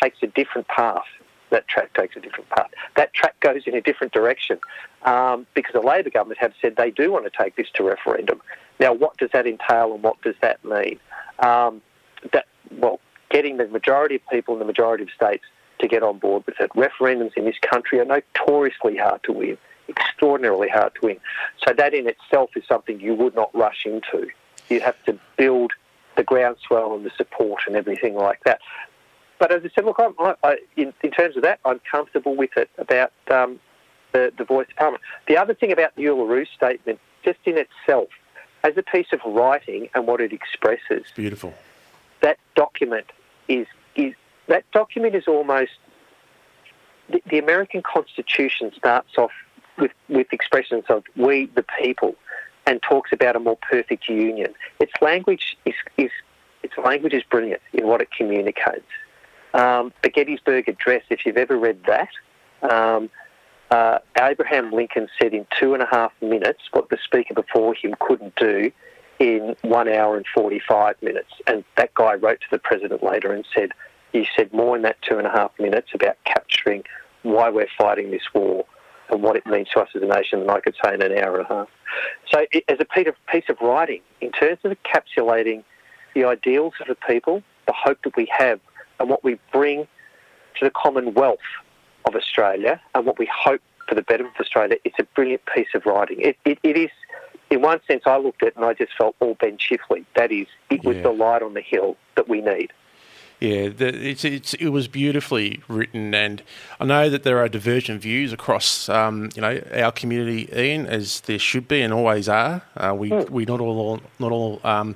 [0.00, 1.04] takes a different path
[1.52, 2.70] that track takes a different path.
[2.96, 4.58] That track goes in a different direction
[5.02, 8.40] um, because the Labor government have said they do want to take this to referendum.
[8.80, 10.98] Now, what does that entail and what does that mean?
[11.38, 11.80] Um,
[12.32, 12.98] that well,
[13.30, 15.44] getting the majority of people in the majority of states
[15.78, 16.70] to get on board with it.
[16.70, 21.20] Referendums in this country are notoriously hard to win, extraordinarily hard to win.
[21.66, 24.28] So that in itself is something you would not rush into.
[24.68, 25.72] You have to build
[26.16, 28.60] the groundswell and the support and everything like that
[29.42, 32.56] but as I said, look, I, I, in, in, terms of that, I'm comfortable with
[32.56, 33.58] it about um,
[34.12, 35.02] the, the voice department.
[35.26, 38.06] The other thing about the Uluru statement, just in itself,
[38.62, 41.54] as a piece of writing and what it expresses, it's beautiful.
[42.20, 43.06] That document
[43.48, 44.14] is is
[44.46, 45.72] that document is almost
[47.10, 49.32] the, the American Constitution starts off
[49.76, 52.14] with with expressions of "we the people"
[52.64, 54.54] and talks about a more perfect union.
[54.78, 56.12] Its language is, is
[56.62, 58.86] its language is brilliant in what it communicates.
[59.54, 62.08] Um, the Gettysburg Address, if you've ever read that,
[62.62, 63.10] um,
[63.70, 67.94] uh, Abraham Lincoln said in two and a half minutes what the speaker before him
[68.00, 68.70] couldn't do
[69.18, 71.30] in one hour and 45 minutes.
[71.46, 73.70] And that guy wrote to the president later and said,
[74.12, 76.84] You said more in that two and a half minutes about capturing
[77.22, 78.66] why we're fighting this war
[79.10, 81.16] and what it means to us as a nation than I could say in an
[81.18, 81.68] hour and a half.
[82.30, 82.84] So, it, as a
[83.30, 85.62] piece of writing, in terms of encapsulating
[86.14, 88.60] the ideals of the people, the hope that we have,
[89.00, 89.86] and what we bring
[90.58, 91.38] to the commonwealth
[92.04, 95.68] of Australia, and what we hope for the betterment of Australia, it's a brilliant piece
[95.74, 96.20] of writing.
[96.20, 96.90] It, it, it is,
[97.50, 100.04] in one sense, I looked at it and I just felt all Ben Chifley.
[100.16, 101.02] That is, it was Yeah.
[101.02, 102.72] the light on the hill that we need.
[103.40, 106.44] Yeah, the, it's, it's, it was beautifully written, and
[106.78, 111.22] I know that there are divergent views across, um, you know, our community, Ian, as
[111.22, 112.62] there should be and always are.
[112.76, 114.94] Uh, we we not all not all um,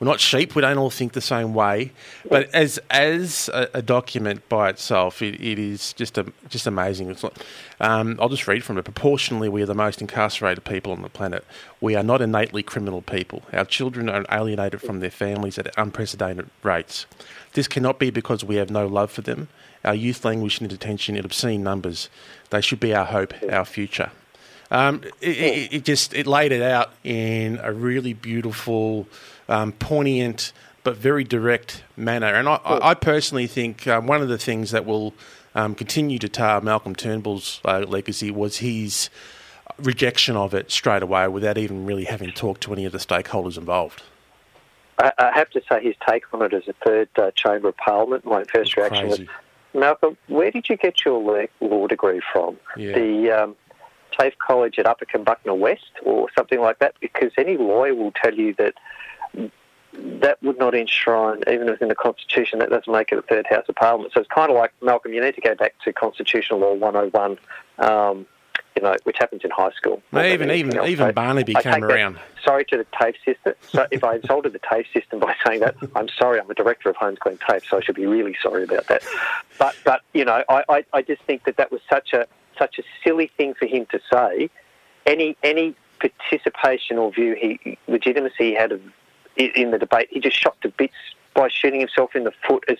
[0.00, 0.56] we're not sheep.
[0.56, 1.92] We don't all think the same way.
[2.28, 7.08] But as as a, a document by itself, it, it is just a, just amazing.
[7.22, 7.38] Not,
[7.80, 8.84] um, I'll just read from it.
[8.84, 11.44] Proportionally, we are the most incarcerated people on the planet.
[11.80, 13.42] We are not innately criminal people.
[13.52, 17.04] Our children are alienated from their families at unprecedented rates.
[17.52, 19.48] This cannot be because we have no love for them.
[19.84, 22.08] Our youth languish in detention in obscene numbers.
[22.50, 24.12] They should be our hope, our future.
[24.70, 29.08] Um, it, it, it just it laid it out in a really beautiful,
[29.50, 32.28] um, poignant, but very direct manner.
[32.28, 35.12] And I, I I personally think um, one of the things that will
[35.54, 39.10] um, continue to tar Malcolm Turnbull's uh, legacy was his
[39.78, 43.58] rejection of it straight away, without even really having talked to any of the stakeholders
[43.58, 44.02] involved.
[44.98, 47.76] I, I have to say his take on it as a third uh, chamber of
[47.76, 48.24] parliament.
[48.24, 49.22] My first reaction Crazy.
[49.24, 52.56] was, Malcolm, where did you get your law- degree from?
[52.76, 52.92] Yeah.
[52.92, 53.56] The um,
[54.12, 56.94] TAFE College at Upper Kumbuckna West, or something like that?
[57.00, 58.74] Because any lawyer will tell you that
[59.92, 63.64] that would not enshrine, even within the Constitution, that doesn't make it a third House
[63.68, 64.12] of Parliament.
[64.14, 67.38] So it's kind of like, Malcolm, you need to go back to Constitutional Law 101,
[67.78, 68.26] um,
[68.76, 70.00] you know, which happens in high school.
[70.14, 70.88] Even even else.
[70.88, 72.18] even So Barnaby I came take that- around.
[72.44, 73.54] sorry to the TAFE system.
[73.68, 76.38] So if I insulted the TAFE system by saying that, I'm sorry.
[76.40, 79.02] I'm a director of Holmesglen TAFE, so I should be really sorry about that.
[79.58, 82.26] But but you know, I, I, I just think that that was such a
[82.58, 84.48] such a silly thing for him to say.
[85.04, 88.80] Any any participation or view he legitimacy he had of,
[89.46, 90.94] in the debate, he just shot to bits
[91.34, 92.78] by shooting himself in the foot as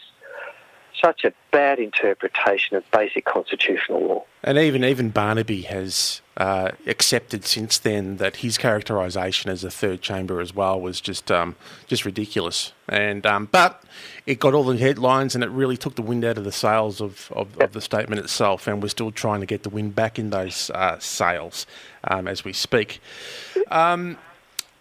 [1.01, 4.25] such a bad interpretation of basic constitutional law.
[4.43, 10.03] And even even Barnaby has uh, accepted since then that his characterisation as a third
[10.03, 12.73] chamber as well was just um, just ridiculous.
[12.89, 13.83] And um, but
[14.27, 17.01] it got all the headlines and it really took the wind out of the sails
[17.01, 18.67] of, of, of the statement itself.
[18.67, 21.67] And we're still trying to get the wind back in those uh, sails
[22.05, 23.01] um, as we speak.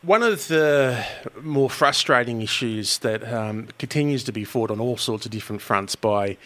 [0.02, 1.06] One of the
[1.42, 5.98] more frustrating issues that um, continues to be fought on all sorts of different fronts
[5.98, 6.38] by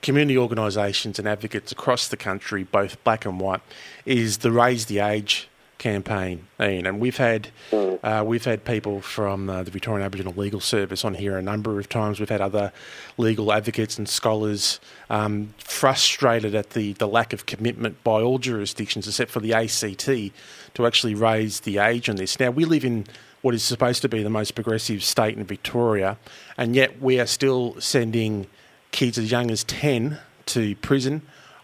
[0.00, 3.60] community organisations and advocates across the country, both black and white,
[4.06, 5.48] is the Raise the Age
[5.82, 6.46] campaign.
[6.60, 6.86] Ian.
[6.86, 11.14] And we've had uh, we've had people from uh, the Victorian Aboriginal Legal Service on
[11.14, 12.20] here a number of times.
[12.20, 12.72] We've had other
[13.18, 14.78] legal advocates and scholars
[15.10, 20.06] um, frustrated at the, the lack of commitment by all jurisdictions except for the ACT
[20.74, 22.38] to actually raise the age on this.
[22.38, 23.04] Now, we live in
[23.42, 26.16] what is supposed to be the most progressive state in Victoria,
[26.56, 28.46] and yet we are still sending
[28.92, 31.22] kids as young as 10 to prison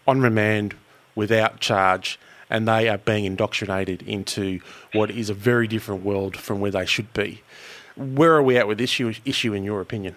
[0.08, 0.74] on remand
[1.14, 2.18] without charge,
[2.50, 4.60] and they are being indoctrinated into
[4.92, 7.42] what is a very different world from where they should be.
[7.96, 10.14] Where are we at with this issue, issue in your opinion?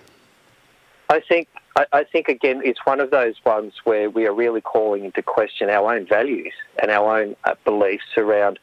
[1.10, 5.06] I think I, think again it's one of those ones where we are really calling
[5.06, 8.60] into question our own values and our own uh, beliefs around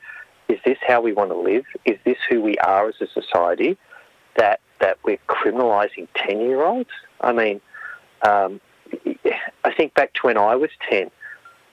[0.48, 1.64] is this how we want to live?
[1.84, 3.76] Is this who we are as a society?
[4.36, 6.90] That that we're criminalising ten year olds?
[7.20, 7.60] I mean,
[8.22, 8.60] um,
[9.64, 11.10] I think back to when I was ten.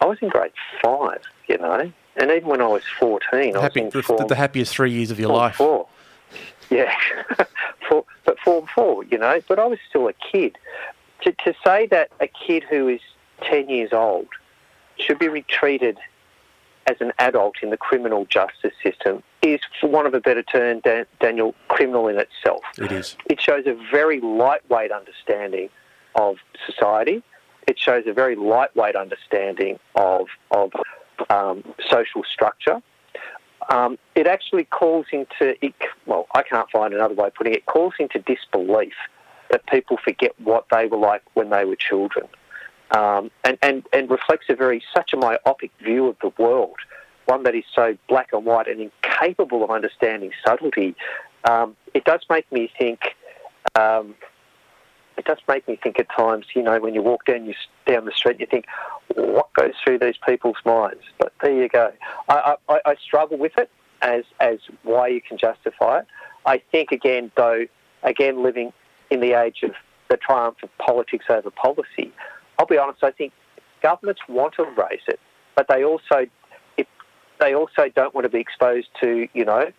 [0.01, 0.51] I was in grade
[0.83, 4.27] five, you know, and even when I was fourteen, I Happy, was in the, form,
[4.27, 5.55] the happiest three years of your life.
[5.55, 5.87] Four.
[6.69, 6.95] Yeah,
[7.87, 9.41] for, but form four, you know.
[9.47, 10.57] But I was still a kid.
[11.21, 13.01] To, to say that a kid who is
[13.41, 14.27] ten years old
[14.97, 15.97] should be treated
[16.87, 20.79] as an adult in the criminal justice system is, for want of a better term,
[20.81, 22.61] Dan, Daniel, criminal in itself.
[22.77, 23.15] It is.
[23.25, 25.69] It shows a very lightweight understanding
[26.15, 27.23] of society.
[27.67, 30.71] It shows a very lightweight understanding of of
[31.29, 32.81] um, social structure.
[33.69, 35.73] Um, it actually calls into it,
[36.05, 37.57] well, I can't find another way of putting it.
[37.57, 38.93] It calls into disbelief
[39.49, 42.27] that people forget what they were like when they were children,
[42.91, 46.77] um, and, and and reflects a very such a myopic view of the world,
[47.25, 50.95] one that is so black and white and incapable of understanding subtlety.
[51.49, 52.99] Um, it does make me think.
[55.17, 57.53] It does make me think at times, you know, when you walk down you
[57.85, 58.65] down the street, you think,
[59.15, 61.01] what goes through these people's minds?
[61.17, 61.91] But there you go.
[62.27, 63.69] I, I, I struggle with it
[64.01, 66.07] as as why you can justify it.
[66.45, 67.65] I think again, though,
[68.03, 68.73] again, living
[69.09, 69.71] in the age of
[70.09, 72.11] the triumph of politics over policy,
[72.59, 73.03] I'll be honest.
[73.03, 73.33] I think
[73.81, 75.19] governments want to raise it,
[75.55, 76.27] but they also
[77.39, 79.71] they also don't want to be exposed to you know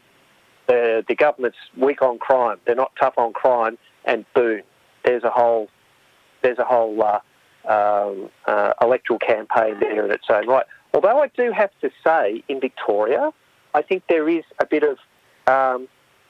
[0.67, 2.59] the the government's weak on crime.
[2.67, 4.63] They're not tough on crime, and boom,
[5.07, 5.71] there's a whole
[6.43, 7.21] there's a whole uh,
[7.67, 10.67] um, uh, electoral campaign there in its own right.
[10.93, 13.33] Although I do have to say, in Victoria,
[13.75, 14.99] I think there is a bit of
[15.47, 15.89] um,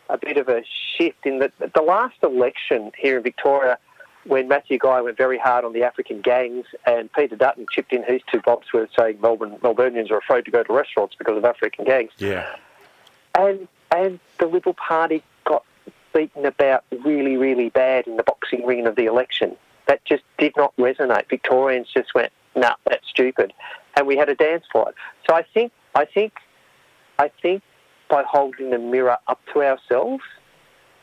[0.09, 0.63] a bit of a
[0.97, 3.79] shift in that the last election here in Victoria,
[4.25, 8.03] when Matthew Guy went very hard on the African gangs and Peter Dutton chipped in
[8.03, 11.45] his two bobs with saying Melbourne Melburnians are afraid to go to restaurants because of
[11.45, 12.13] African gangs.
[12.19, 12.47] Yeah.
[13.35, 15.23] And and the Liberal Party
[16.17, 19.57] beaten about really, really bad in the boxing ring of the election.
[19.87, 21.29] That just did not resonate.
[21.29, 23.53] Victorians just went, nah, that's stupid.
[23.97, 24.95] And we had a dance for it.
[25.29, 26.33] So I think I think
[27.19, 27.63] I think
[28.09, 30.25] by holding the mirror up to ourselves,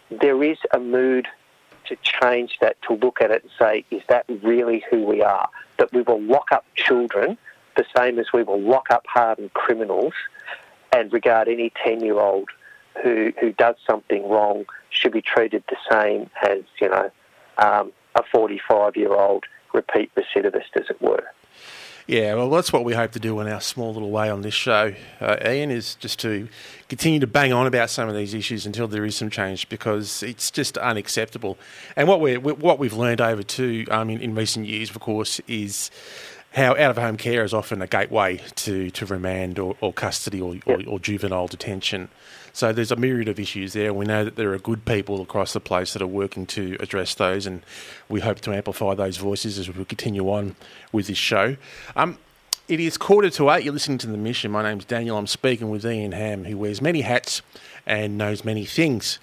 [0.10, 1.28] there is a mood
[1.88, 5.50] to change that, to look at it and say, is that really who we are?
[5.78, 7.38] That we will lock up children
[7.76, 10.14] the same as we will lock up hardened criminals
[10.96, 12.50] and regard any 10 year old
[13.02, 17.10] who, who does something wrong should be treated the same as, you know,
[17.58, 21.24] um, a 45 year old repeat recidivist, as it were.
[22.06, 24.54] Yeah, well, that's what we hope to do in our small little way on this
[24.54, 26.50] show, uh, Ian, is just to
[26.90, 30.22] continue to bang on about some of these issues until there is some change because
[30.22, 31.58] it's just unacceptable.
[31.96, 35.40] And what we what we've learned over too, um, in, in recent years, of course,
[35.48, 35.92] is
[36.54, 40.40] how out of home care is often a gateway to, to remand or, or custody
[40.40, 40.64] or, yep.
[40.68, 42.10] or, or, juvenile detention.
[42.54, 43.92] So there's a myriad of issues there.
[43.92, 47.16] We know that there are good people across the place that are working to address
[47.16, 47.64] those, and
[48.08, 50.56] we hope to amplify those voices as we continue on
[50.92, 51.58] with this show.
[51.96, 52.20] Um,
[52.68, 53.64] it is quarter to eight.
[53.64, 54.52] You're listening to The Mission.
[54.52, 55.18] My name's Daniel.
[55.18, 57.42] I'm speaking with Ian Hamm, who wears many hats
[57.88, 59.18] and knows many things.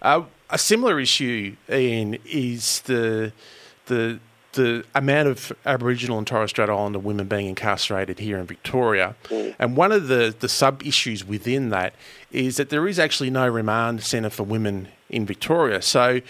[0.00, 3.32] Uh, a similar issue, Ian, is the
[3.86, 4.20] the
[4.56, 9.14] the amount of Aboriginal and Torres Strait Islander women being incarcerated here in Victoria.
[9.28, 9.54] Mm.
[9.58, 11.94] And one of the, the sub issues within that
[12.32, 15.80] is that there is actually no remand centre for women in Victoria.
[15.80, 16.20] So,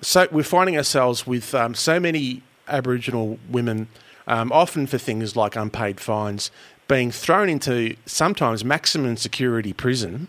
[0.00, 3.88] so we're finding ourselves with um, so many Aboriginal women,
[4.26, 6.50] um, often for things like unpaid fines,
[6.88, 10.28] being thrown into sometimes maximum security prison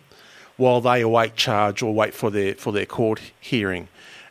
[0.58, 3.88] while they await charge or wait for their for their court hearing.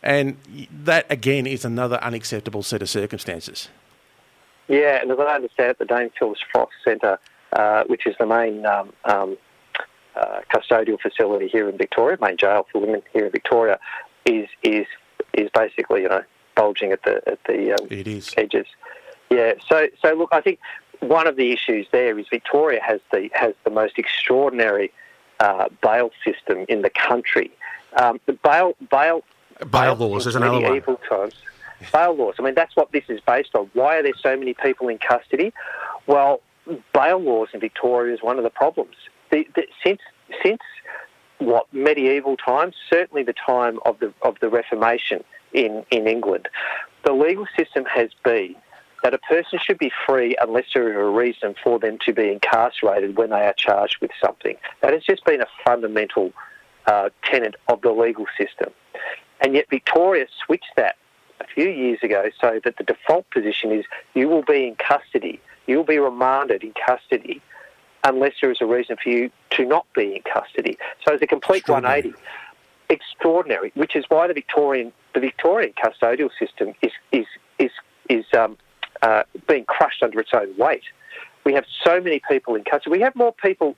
[0.07, 0.37] And
[0.85, 3.71] that, again, is another unacceptable set of circumstances.
[4.69, 7.19] Yeah, and as I understand it, the Dame Phyllis Frost Centre,
[7.53, 9.37] uh, which is the main um, um,
[10.15, 13.81] uh, custodial facility here in Victoria, main jail for women here in Victoria,
[14.25, 14.87] is is
[15.35, 16.23] is basically you know
[16.55, 18.33] bulging at the at the um, it is.
[18.37, 18.69] edges.
[19.29, 19.55] Yeah.
[19.69, 20.61] So so look, I think
[21.01, 24.93] one of the issues there is Victoria has the has the most extraordinary
[25.41, 27.51] uh, bail system in the country.
[28.01, 29.25] Um, the bail bail
[29.71, 30.99] Bail laws is another one.
[31.09, 31.35] Times.
[31.93, 32.35] Bail laws.
[32.39, 33.71] I mean, that's what this is based on.
[33.75, 35.53] Why are there so many people in custody?
[36.07, 36.41] Well,
[36.93, 38.97] bail laws in Victoria is one of the problems.
[39.31, 40.01] The, the, since
[40.43, 40.61] since
[41.39, 46.49] what medieval times, certainly the time of the of the Reformation in in England,
[47.05, 48.57] the legal system has been
[49.03, 52.31] that a person should be free unless there is a reason for them to be
[52.33, 54.57] incarcerated when they are charged with something.
[54.81, 56.33] That has just been a fundamental
[56.87, 58.73] uh, tenet of the legal system.
[59.41, 60.97] And yet Victoria switched that
[61.41, 63.85] a few years ago so that the default position is
[64.15, 67.43] you will be in custody, you will be remanded in custody
[68.05, 70.79] unless there is a reason for you to not be in custody.
[71.05, 72.17] So it's a complete 180.
[72.89, 77.27] Extraordinary, which is why the Victorian the Victorian custodial system is is
[77.59, 77.73] is
[78.09, 78.57] is um,
[79.03, 80.85] uh, being crushed under its own weight.
[81.45, 82.91] We have so many people in custody.
[82.91, 83.75] We have more people.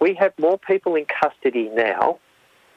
[0.00, 2.20] We have more people in custody now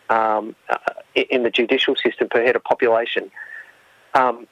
[0.09, 0.77] um, uh,
[1.15, 3.31] in the judicial system per head of population
[4.13, 4.47] um,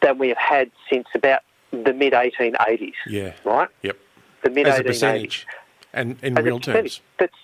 [0.00, 1.40] than we have had since about
[1.70, 2.92] the mid 1880s.
[3.06, 3.32] Yeah.
[3.44, 3.68] Right?
[3.82, 3.96] Yep.
[4.42, 5.44] The mid 1880s.
[5.92, 7.00] And in As real terms.
[7.18, 7.34] That's,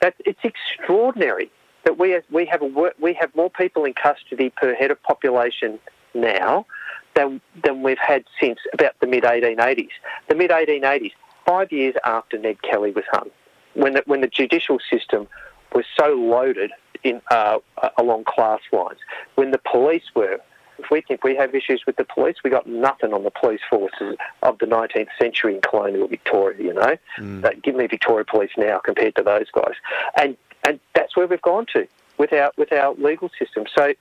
[0.00, 1.50] that's, it's extraordinary
[1.84, 5.02] that we have, we, have a, we have more people in custody per head of
[5.02, 5.78] population
[6.14, 6.66] now
[7.14, 9.90] than, than we've had since about the mid 1880s.
[10.28, 11.12] The mid 1880s,
[11.46, 13.30] five years after Ned Kelly was hung,
[13.74, 15.28] when the, when the judicial system
[15.74, 16.72] was so loaded
[17.04, 17.58] in, uh,
[17.96, 18.98] along class lines.
[19.34, 20.40] When the police were,
[20.78, 23.60] if we think we have issues with the police, we got nothing on the police
[23.68, 26.62] forces of the 19th century in colonial Victoria.
[26.62, 27.62] You know, mm.
[27.62, 29.74] give me Victoria Police now compared to those guys,
[30.16, 31.86] and and that's where we've gone to
[32.16, 33.64] with our with our legal system.
[33.76, 33.94] So,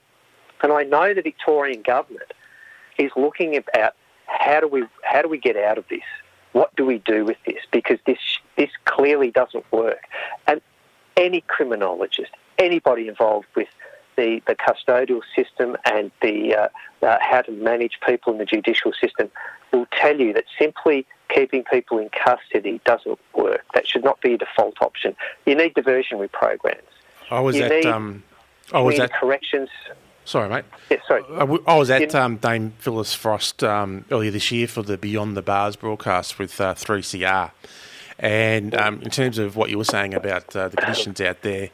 [0.61, 2.31] and I know the Victorian government
[2.97, 3.95] is looking at
[4.25, 6.01] how do we how do we get out of this?
[6.51, 7.61] What do we do with this?
[7.71, 8.19] Because this
[8.55, 10.03] this clearly doesn't work,
[10.45, 10.61] and
[11.15, 13.67] any criminologist, anybody involved with
[14.15, 16.67] the, the custodial system and the uh,
[17.05, 19.29] uh, how to manage people in the judicial system
[19.71, 23.63] will tell you that simply keeping people in custody doesn't work.
[23.75, 25.15] That should not be a default option.
[25.45, 26.81] You need diversionary programs.
[27.29, 27.71] I was You at.
[27.71, 28.23] need- Um,
[28.73, 29.13] I was at.
[29.13, 29.69] corrections.
[30.25, 30.65] Sorry, mate.
[30.89, 31.23] Yeah, sorry.
[31.31, 35.37] I I was at um, Dame Phyllis Frost um, earlier this year for the Beyond
[35.37, 37.51] the Bars broadcast with uh, 3CR.
[38.19, 41.69] And um, in terms of what you were saying about uh, the conditions out there,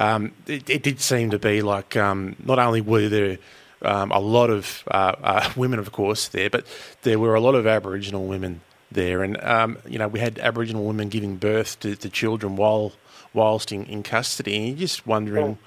[0.00, 3.38] um, it, it did seem to be like um, not only were there
[3.82, 6.66] um, a lot of uh, uh, women, of course, there, but
[7.02, 8.60] there were a lot of Aboriginal women
[8.92, 9.22] there.
[9.22, 12.92] And, um, you know, we had Aboriginal women giving birth to, to children while
[13.32, 14.56] whilst in, in custody.
[14.56, 15.58] And you're just wondering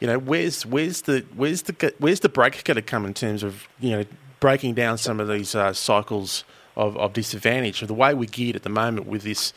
[0.00, 3.42] you know, where's where's the where's the where's the break going to come in terms
[3.42, 4.04] of you know
[4.40, 6.44] breaking down some of these uh, cycles
[6.76, 9.54] of, of disadvantage of the way we're geared at the moment with this,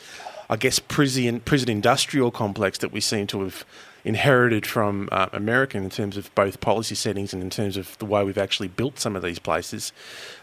[0.49, 3.65] I guess, prison prison industrial complex that we seem to have
[4.07, 8.05] inherited from uh, America in terms of both policy settings and in terms of the
[8.05, 9.91] way we've actually built some of these places.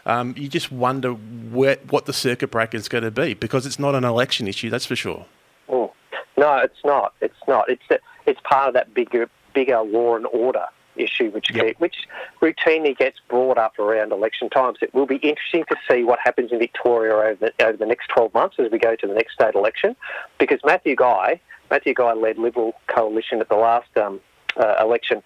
[0.05, 3.79] Um, you just wonder where, what the circuit breaker is going to be because it's
[3.79, 5.25] not an election issue, that's for sure.
[5.67, 5.91] Mm.
[6.37, 7.13] No, it's not.
[7.21, 7.69] It's not.
[7.69, 10.65] It's it's part of that bigger bigger law and order
[10.97, 11.75] issue, which Yep.
[11.79, 12.07] which
[12.41, 14.77] routinely gets brought up around election times.
[14.81, 18.07] It will be interesting to see what happens in Victoria over the, over the next
[18.07, 19.95] 12 months as we go to the next state election,
[20.37, 21.39] because Matthew Guy,
[21.69, 24.19] Matthew Guy led Liberal coalition at the last um,
[24.57, 25.21] uh, election,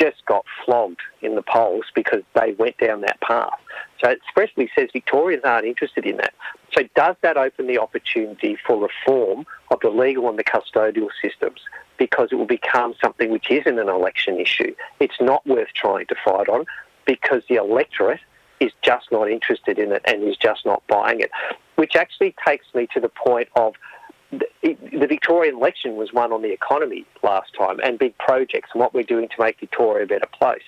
[0.00, 3.58] just got flogged in the polls because they went down that path.
[4.02, 6.32] So it expressly says Victorians aren't interested in that.
[6.72, 11.60] So does that open the opportunity for reform of the legal and the custodial systems?
[11.98, 14.74] Because it will become something which isn't an election issue.
[15.00, 16.64] It's not worth trying to fight on
[17.04, 18.20] because the electorate
[18.60, 21.30] is just not interested in it and is just not buying it.
[21.76, 23.74] Which actually takes me to the point of
[24.32, 28.94] the, Victorian election was won on the economy last time and big projects and what
[28.94, 30.62] we're doing to make Victoria a better place.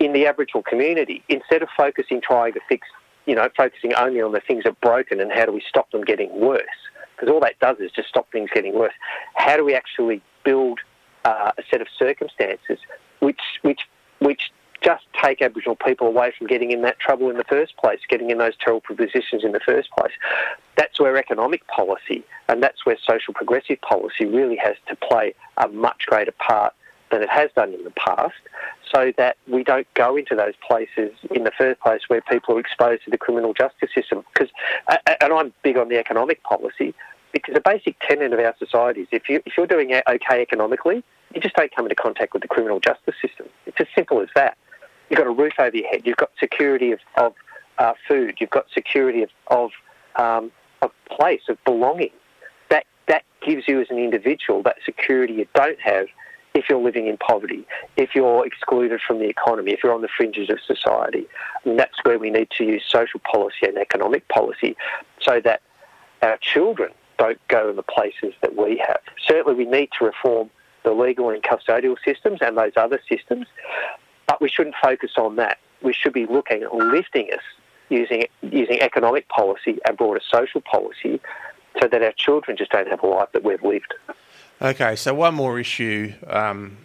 [0.00, 2.86] In the Aboriginal community, instead of focusing trying to fix,
[3.26, 5.90] you know, focusing only on the things that are broken and how do we stop
[5.92, 6.62] them getting worse,
[7.14, 8.92] because all that does is just stop things getting worse.
[9.34, 10.80] How do we actually build
[11.24, 12.78] uh, a set of circumstances
[13.20, 13.80] which which
[14.18, 14.50] which
[14.84, 18.30] just take Aboriginal people away from getting in that trouble in the first place, getting
[18.30, 20.12] in those terrible positions in the first place.
[20.76, 25.68] That's where economic policy and that's where social progressive policy really has to play a
[25.68, 26.74] much greater part
[27.10, 28.34] than it has done in the past,
[28.92, 32.60] so that we don't go into those places in the first place where people are
[32.60, 34.24] exposed to the criminal justice system.
[34.32, 34.50] Because,
[34.88, 36.92] and I'm big on the economic policy,
[37.32, 41.04] because a basic tenet of our society is if, you, if you're doing okay economically,
[41.34, 43.46] you just don't come into contact with the criminal justice system.
[43.66, 44.56] It's as simple as that.
[45.08, 46.02] You've got a roof over your head.
[46.04, 47.34] You've got security of, of
[47.78, 48.36] uh, food.
[48.40, 49.70] You've got security of, of
[50.16, 50.50] um,
[50.82, 52.10] a place of belonging.
[52.70, 56.06] That that gives you as an individual that security you don't have
[56.54, 60.08] if you're living in poverty, if you're excluded from the economy, if you're on the
[60.16, 61.26] fringes of society.
[61.64, 64.76] And that's where we need to use social policy and economic policy
[65.20, 65.62] so that
[66.22, 69.00] our children don't go in the places that we have.
[69.26, 70.48] Certainly, we need to reform
[70.84, 73.46] the legal and custodial systems and those other systems,
[74.26, 75.58] but we shouldn't focus on that.
[75.82, 77.42] We should be looking at lifting us
[77.90, 81.20] using using economic policy and broader social policy
[81.80, 83.92] so that our children just don't have a life that we've lived.
[84.62, 86.78] Okay, so one more issue, um,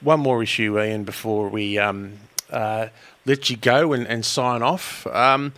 [0.00, 2.14] one more issue, Ian, before we um,
[2.50, 2.88] uh,
[3.24, 5.06] let you go and, and sign off.
[5.06, 5.52] Um,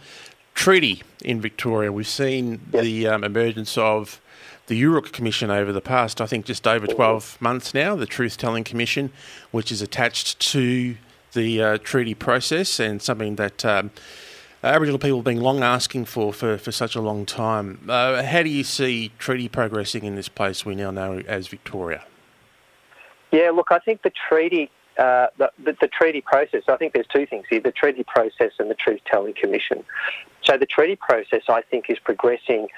[0.55, 2.82] treaty in Victoria, we've seen Yep.
[2.82, 4.20] the um, emergence of
[4.67, 8.37] the Yoorrook Commission over the past, I think, just over 12 months now, the Truth
[8.37, 9.12] Telling Commission,
[9.51, 10.97] which is attached to
[11.33, 13.91] the uh, treaty process and something that um,
[14.64, 17.81] Aboriginal people have been long asking for for, for such a long time.
[17.89, 22.05] Uh, how do you see treaty progressing in this place we now know as Victoria?
[23.31, 26.62] Yeah, look, I think the treaty, uh, the, the, the treaty process.
[26.69, 29.85] I think there's two things here: the treaty process and the Truth Telling Commission.
[30.43, 32.69] So the treaty process, I think, is progressing.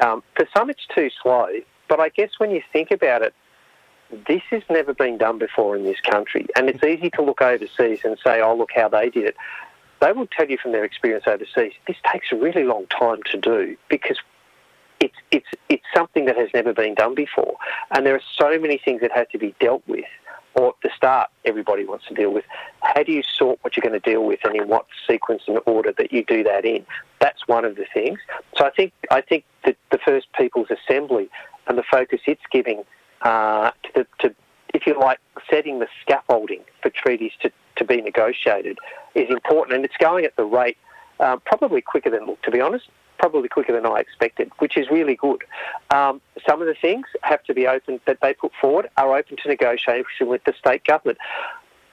[0.00, 1.48] Um, for some, it's too slow,
[1.88, 3.34] but I guess when you think about it,
[4.26, 8.00] this has never been done before in this country, and it's easy to look overseas
[8.04, 9.36] and say, "Oh, look how they did it."
[10.00, 13.36] They will tell you from their experience overseas, this takes a really long time to
[13.36, 14.18] do because
[15.00, 17.56] it's it's it's something that has never been done before,
[17.90, 20.04] and there are so many things that have to be dealt with.
[20.54, 22.44] Or at the start, everybody wants to deal with.
[22.82, 25.60] How do you sort what you're going to deal with, and in what sequence and
[25.66, 26.84] order that you do that in?
[27.20, 28.18] That's one of the things.
[28.56, 31.28] So I think I think that the first People's Assembly
[31.66, 32.82] and the focus it's giving
[33.22, 34.34] uh, to, to,
[34.74, 35.18] if you like,
[35.50, 38.78] setting the scaffolding for treaties to, to be negotiated
[39.14, 40.78] is important, and it's going at the rate
[41.20, 42.88] um, probably quicker than, look, to be honest,
[43.18, 45.42] probably quicker than I expected, which is really good.
[45.90, 49.36] Um, some of the things have to be open that they put forward are open
[49.42, 51.18] to negotiation with the state government.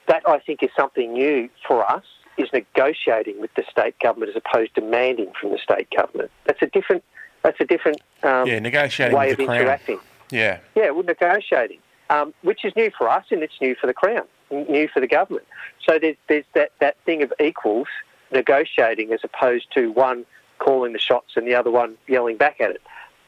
[0.07, 2.03] That I think is something new for us
[2.37, 6.31] is negotiating with the state government as opposed to demanding from the state government.
[6.45, 7.03] That's a different.
[7.43, 9.61] That's a different um, Yeah, negotiating way with of the Crown.
[9.61, 9.99] interacting.
[10.31, 10.57] Yeah.
[10.75, 11.77] Yeah, we're negotiating,
[12.09, 15.07] um, which is new for us and it's new for the Crown, new for the
[15.07, 15.45] government.
[15.87, 17.87] So there's, there's that, that thing of equals
[18.31, 20.25] negotiating as opposed to one
[20.59, 22.81] calling the shots and the other one yelling back at it.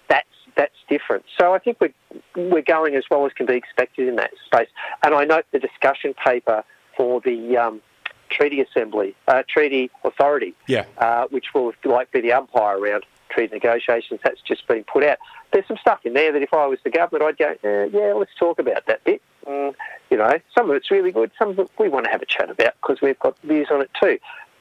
[0.09, 1.25] That's that's different.
[1.37, 1.93] So I think we're
[2.35, 4.69] we're going as well as can be expected in that space.
[5.03, 6.63] And I note the discussion paper
[6.95, 7.81] for the um,
[8.29, 10.85] Treaty Assembly, uh, Treaty Authority, Yeah.
[10.97, 14.19] uh, which will like be the umpire around treaty negotiations.
[14.23, 15.17] That's just been put out.
[15.51, 18.13] There's some stuff in there that if I was the government, I'd go, eh, yeah,
[18.13, 19.21] let's talk about that bit.
[19.45, 19.75] Mm,
[20.09, 21.31] you know, some of it's really good.
[21.39, 23.81] Some of it we want to have a chat about because we've got views on
[23.81, 24.17] it too.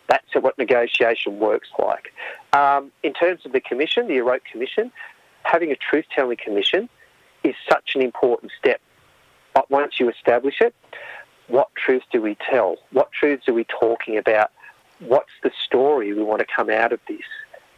[0.08, 2.12] That's what negotiation works like.
[2.52, 4.92] Um, in terms of the commission, the Yoorrook Commission,
[5.42, 6.88] having a truth-telling commission
[7.42, 8.80] is such an important step.
[9.54, 10.74] But once you establish it,
[11.48, 12.76] what truth do we tell?
[12.92, 14.50] What truths are we talking about?
[14.98, 17.22] What's the story we want to come out of this?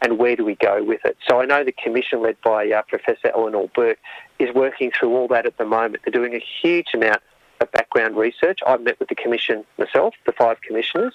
[0.01, 1.17] And where do we go with it?
[1.27, 3.99] So I know the commission led by uh, Professor Eleanor Bourke
[4.39, 6.03] is working through all that at the moment.
[6.05, 7.21] They're doing a huge amount
[7.59, 8.59] of background research.
[8.65, 11.13] I've met with the commission myself, the five commissioners,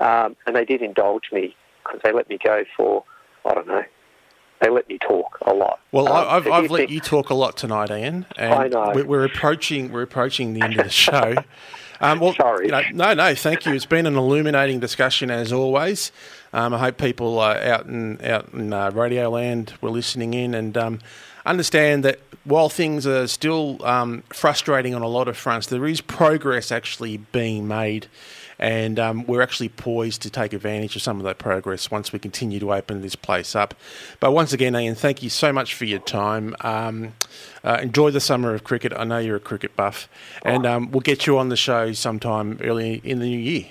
[0.00, 3.04] um, and they did indulge me because they let me go for,
[3.44, 3.82] I don't know,
[4.60, 5.80] they let me talk a lot.
[5.92, 8.26] Well, Um, I I've, so I've you let think- you talk a lot tonight, Ian.
[8.36, 8.92] And I know.
[8.94, 9.92] We're, we're approaching.
[9.92, 11.34] We're approaching the end of the show.
[11.98, 12.66] Um, well, Sorry.
[12.66, 13.72] you know, no, no, thank you.
[13.72, 16.12] It's been an illuminating discussion as always.
[16.52, 20.54] Um, I hope people uh, out in out in uh, Radio Land were listening in
[20.54, 20.98] and um,
[21.46, 26.02] understand that while things are still um, frustrating on a lot of fronts, there is
[26.02, 28.08] progress actually being made.
[28.58, 32.18] And um, we're actually poised to take advantage of some of that progress once we
[32.18, 33.74] continue to open this place up.
[34.18, 36.56] But once again, Ian, thank you so much for your time.
[36.60, 37.14] Um,
[37.62, 38.92] uh, enjoy the summer of cricket.
[38.96, 40.08] I know you're a cricket buff,
[40.42, 43.66] and um, we'll get you on the show sometime early in the new year.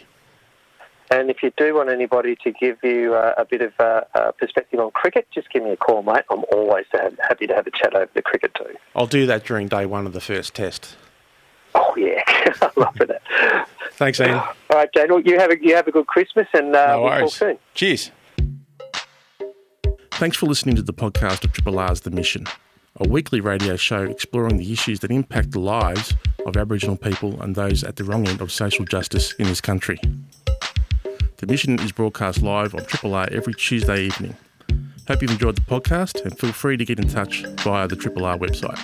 [1.11, 4.31] And if you do want anybody to give you uh, a bit of uh, uh,
[4.31, 6.23] perspective on cricket, just give me a call, mate.
[6.31, 8.75] I'm always happy to have a chat over the cricket too.
[8.95, 10.95] I'll do that during day one of the first test.
[11.75, 12.23] Oh yeah,
[12.62, 13.22] I love it.
[13.93, 14.36] Thanks, Ian.
[14.36, 17.20] All right, Daniel, you have a you have a good Christmas, and uh, No we'll
[17.22, 17.58] talk soon.
[17.74, 18.12] Cheers.
[20.12, 22.46] Thanks for listening to the podcast of Triple R's The Mission,
[22.98, 26.14] a weekly radio show exploring the issues that impact the lives
[26.46, 30.00] of Aboriginal people and those at the wrong end of social justice in this country.
[31.38, 34.38] The Mission is broadcast live on Triple R every Tuesday evening.
[35.08, 38.26] Hope you've enjoyed the podcast and feel free to get in touch via the Triple
[38.26, 38.80] R website.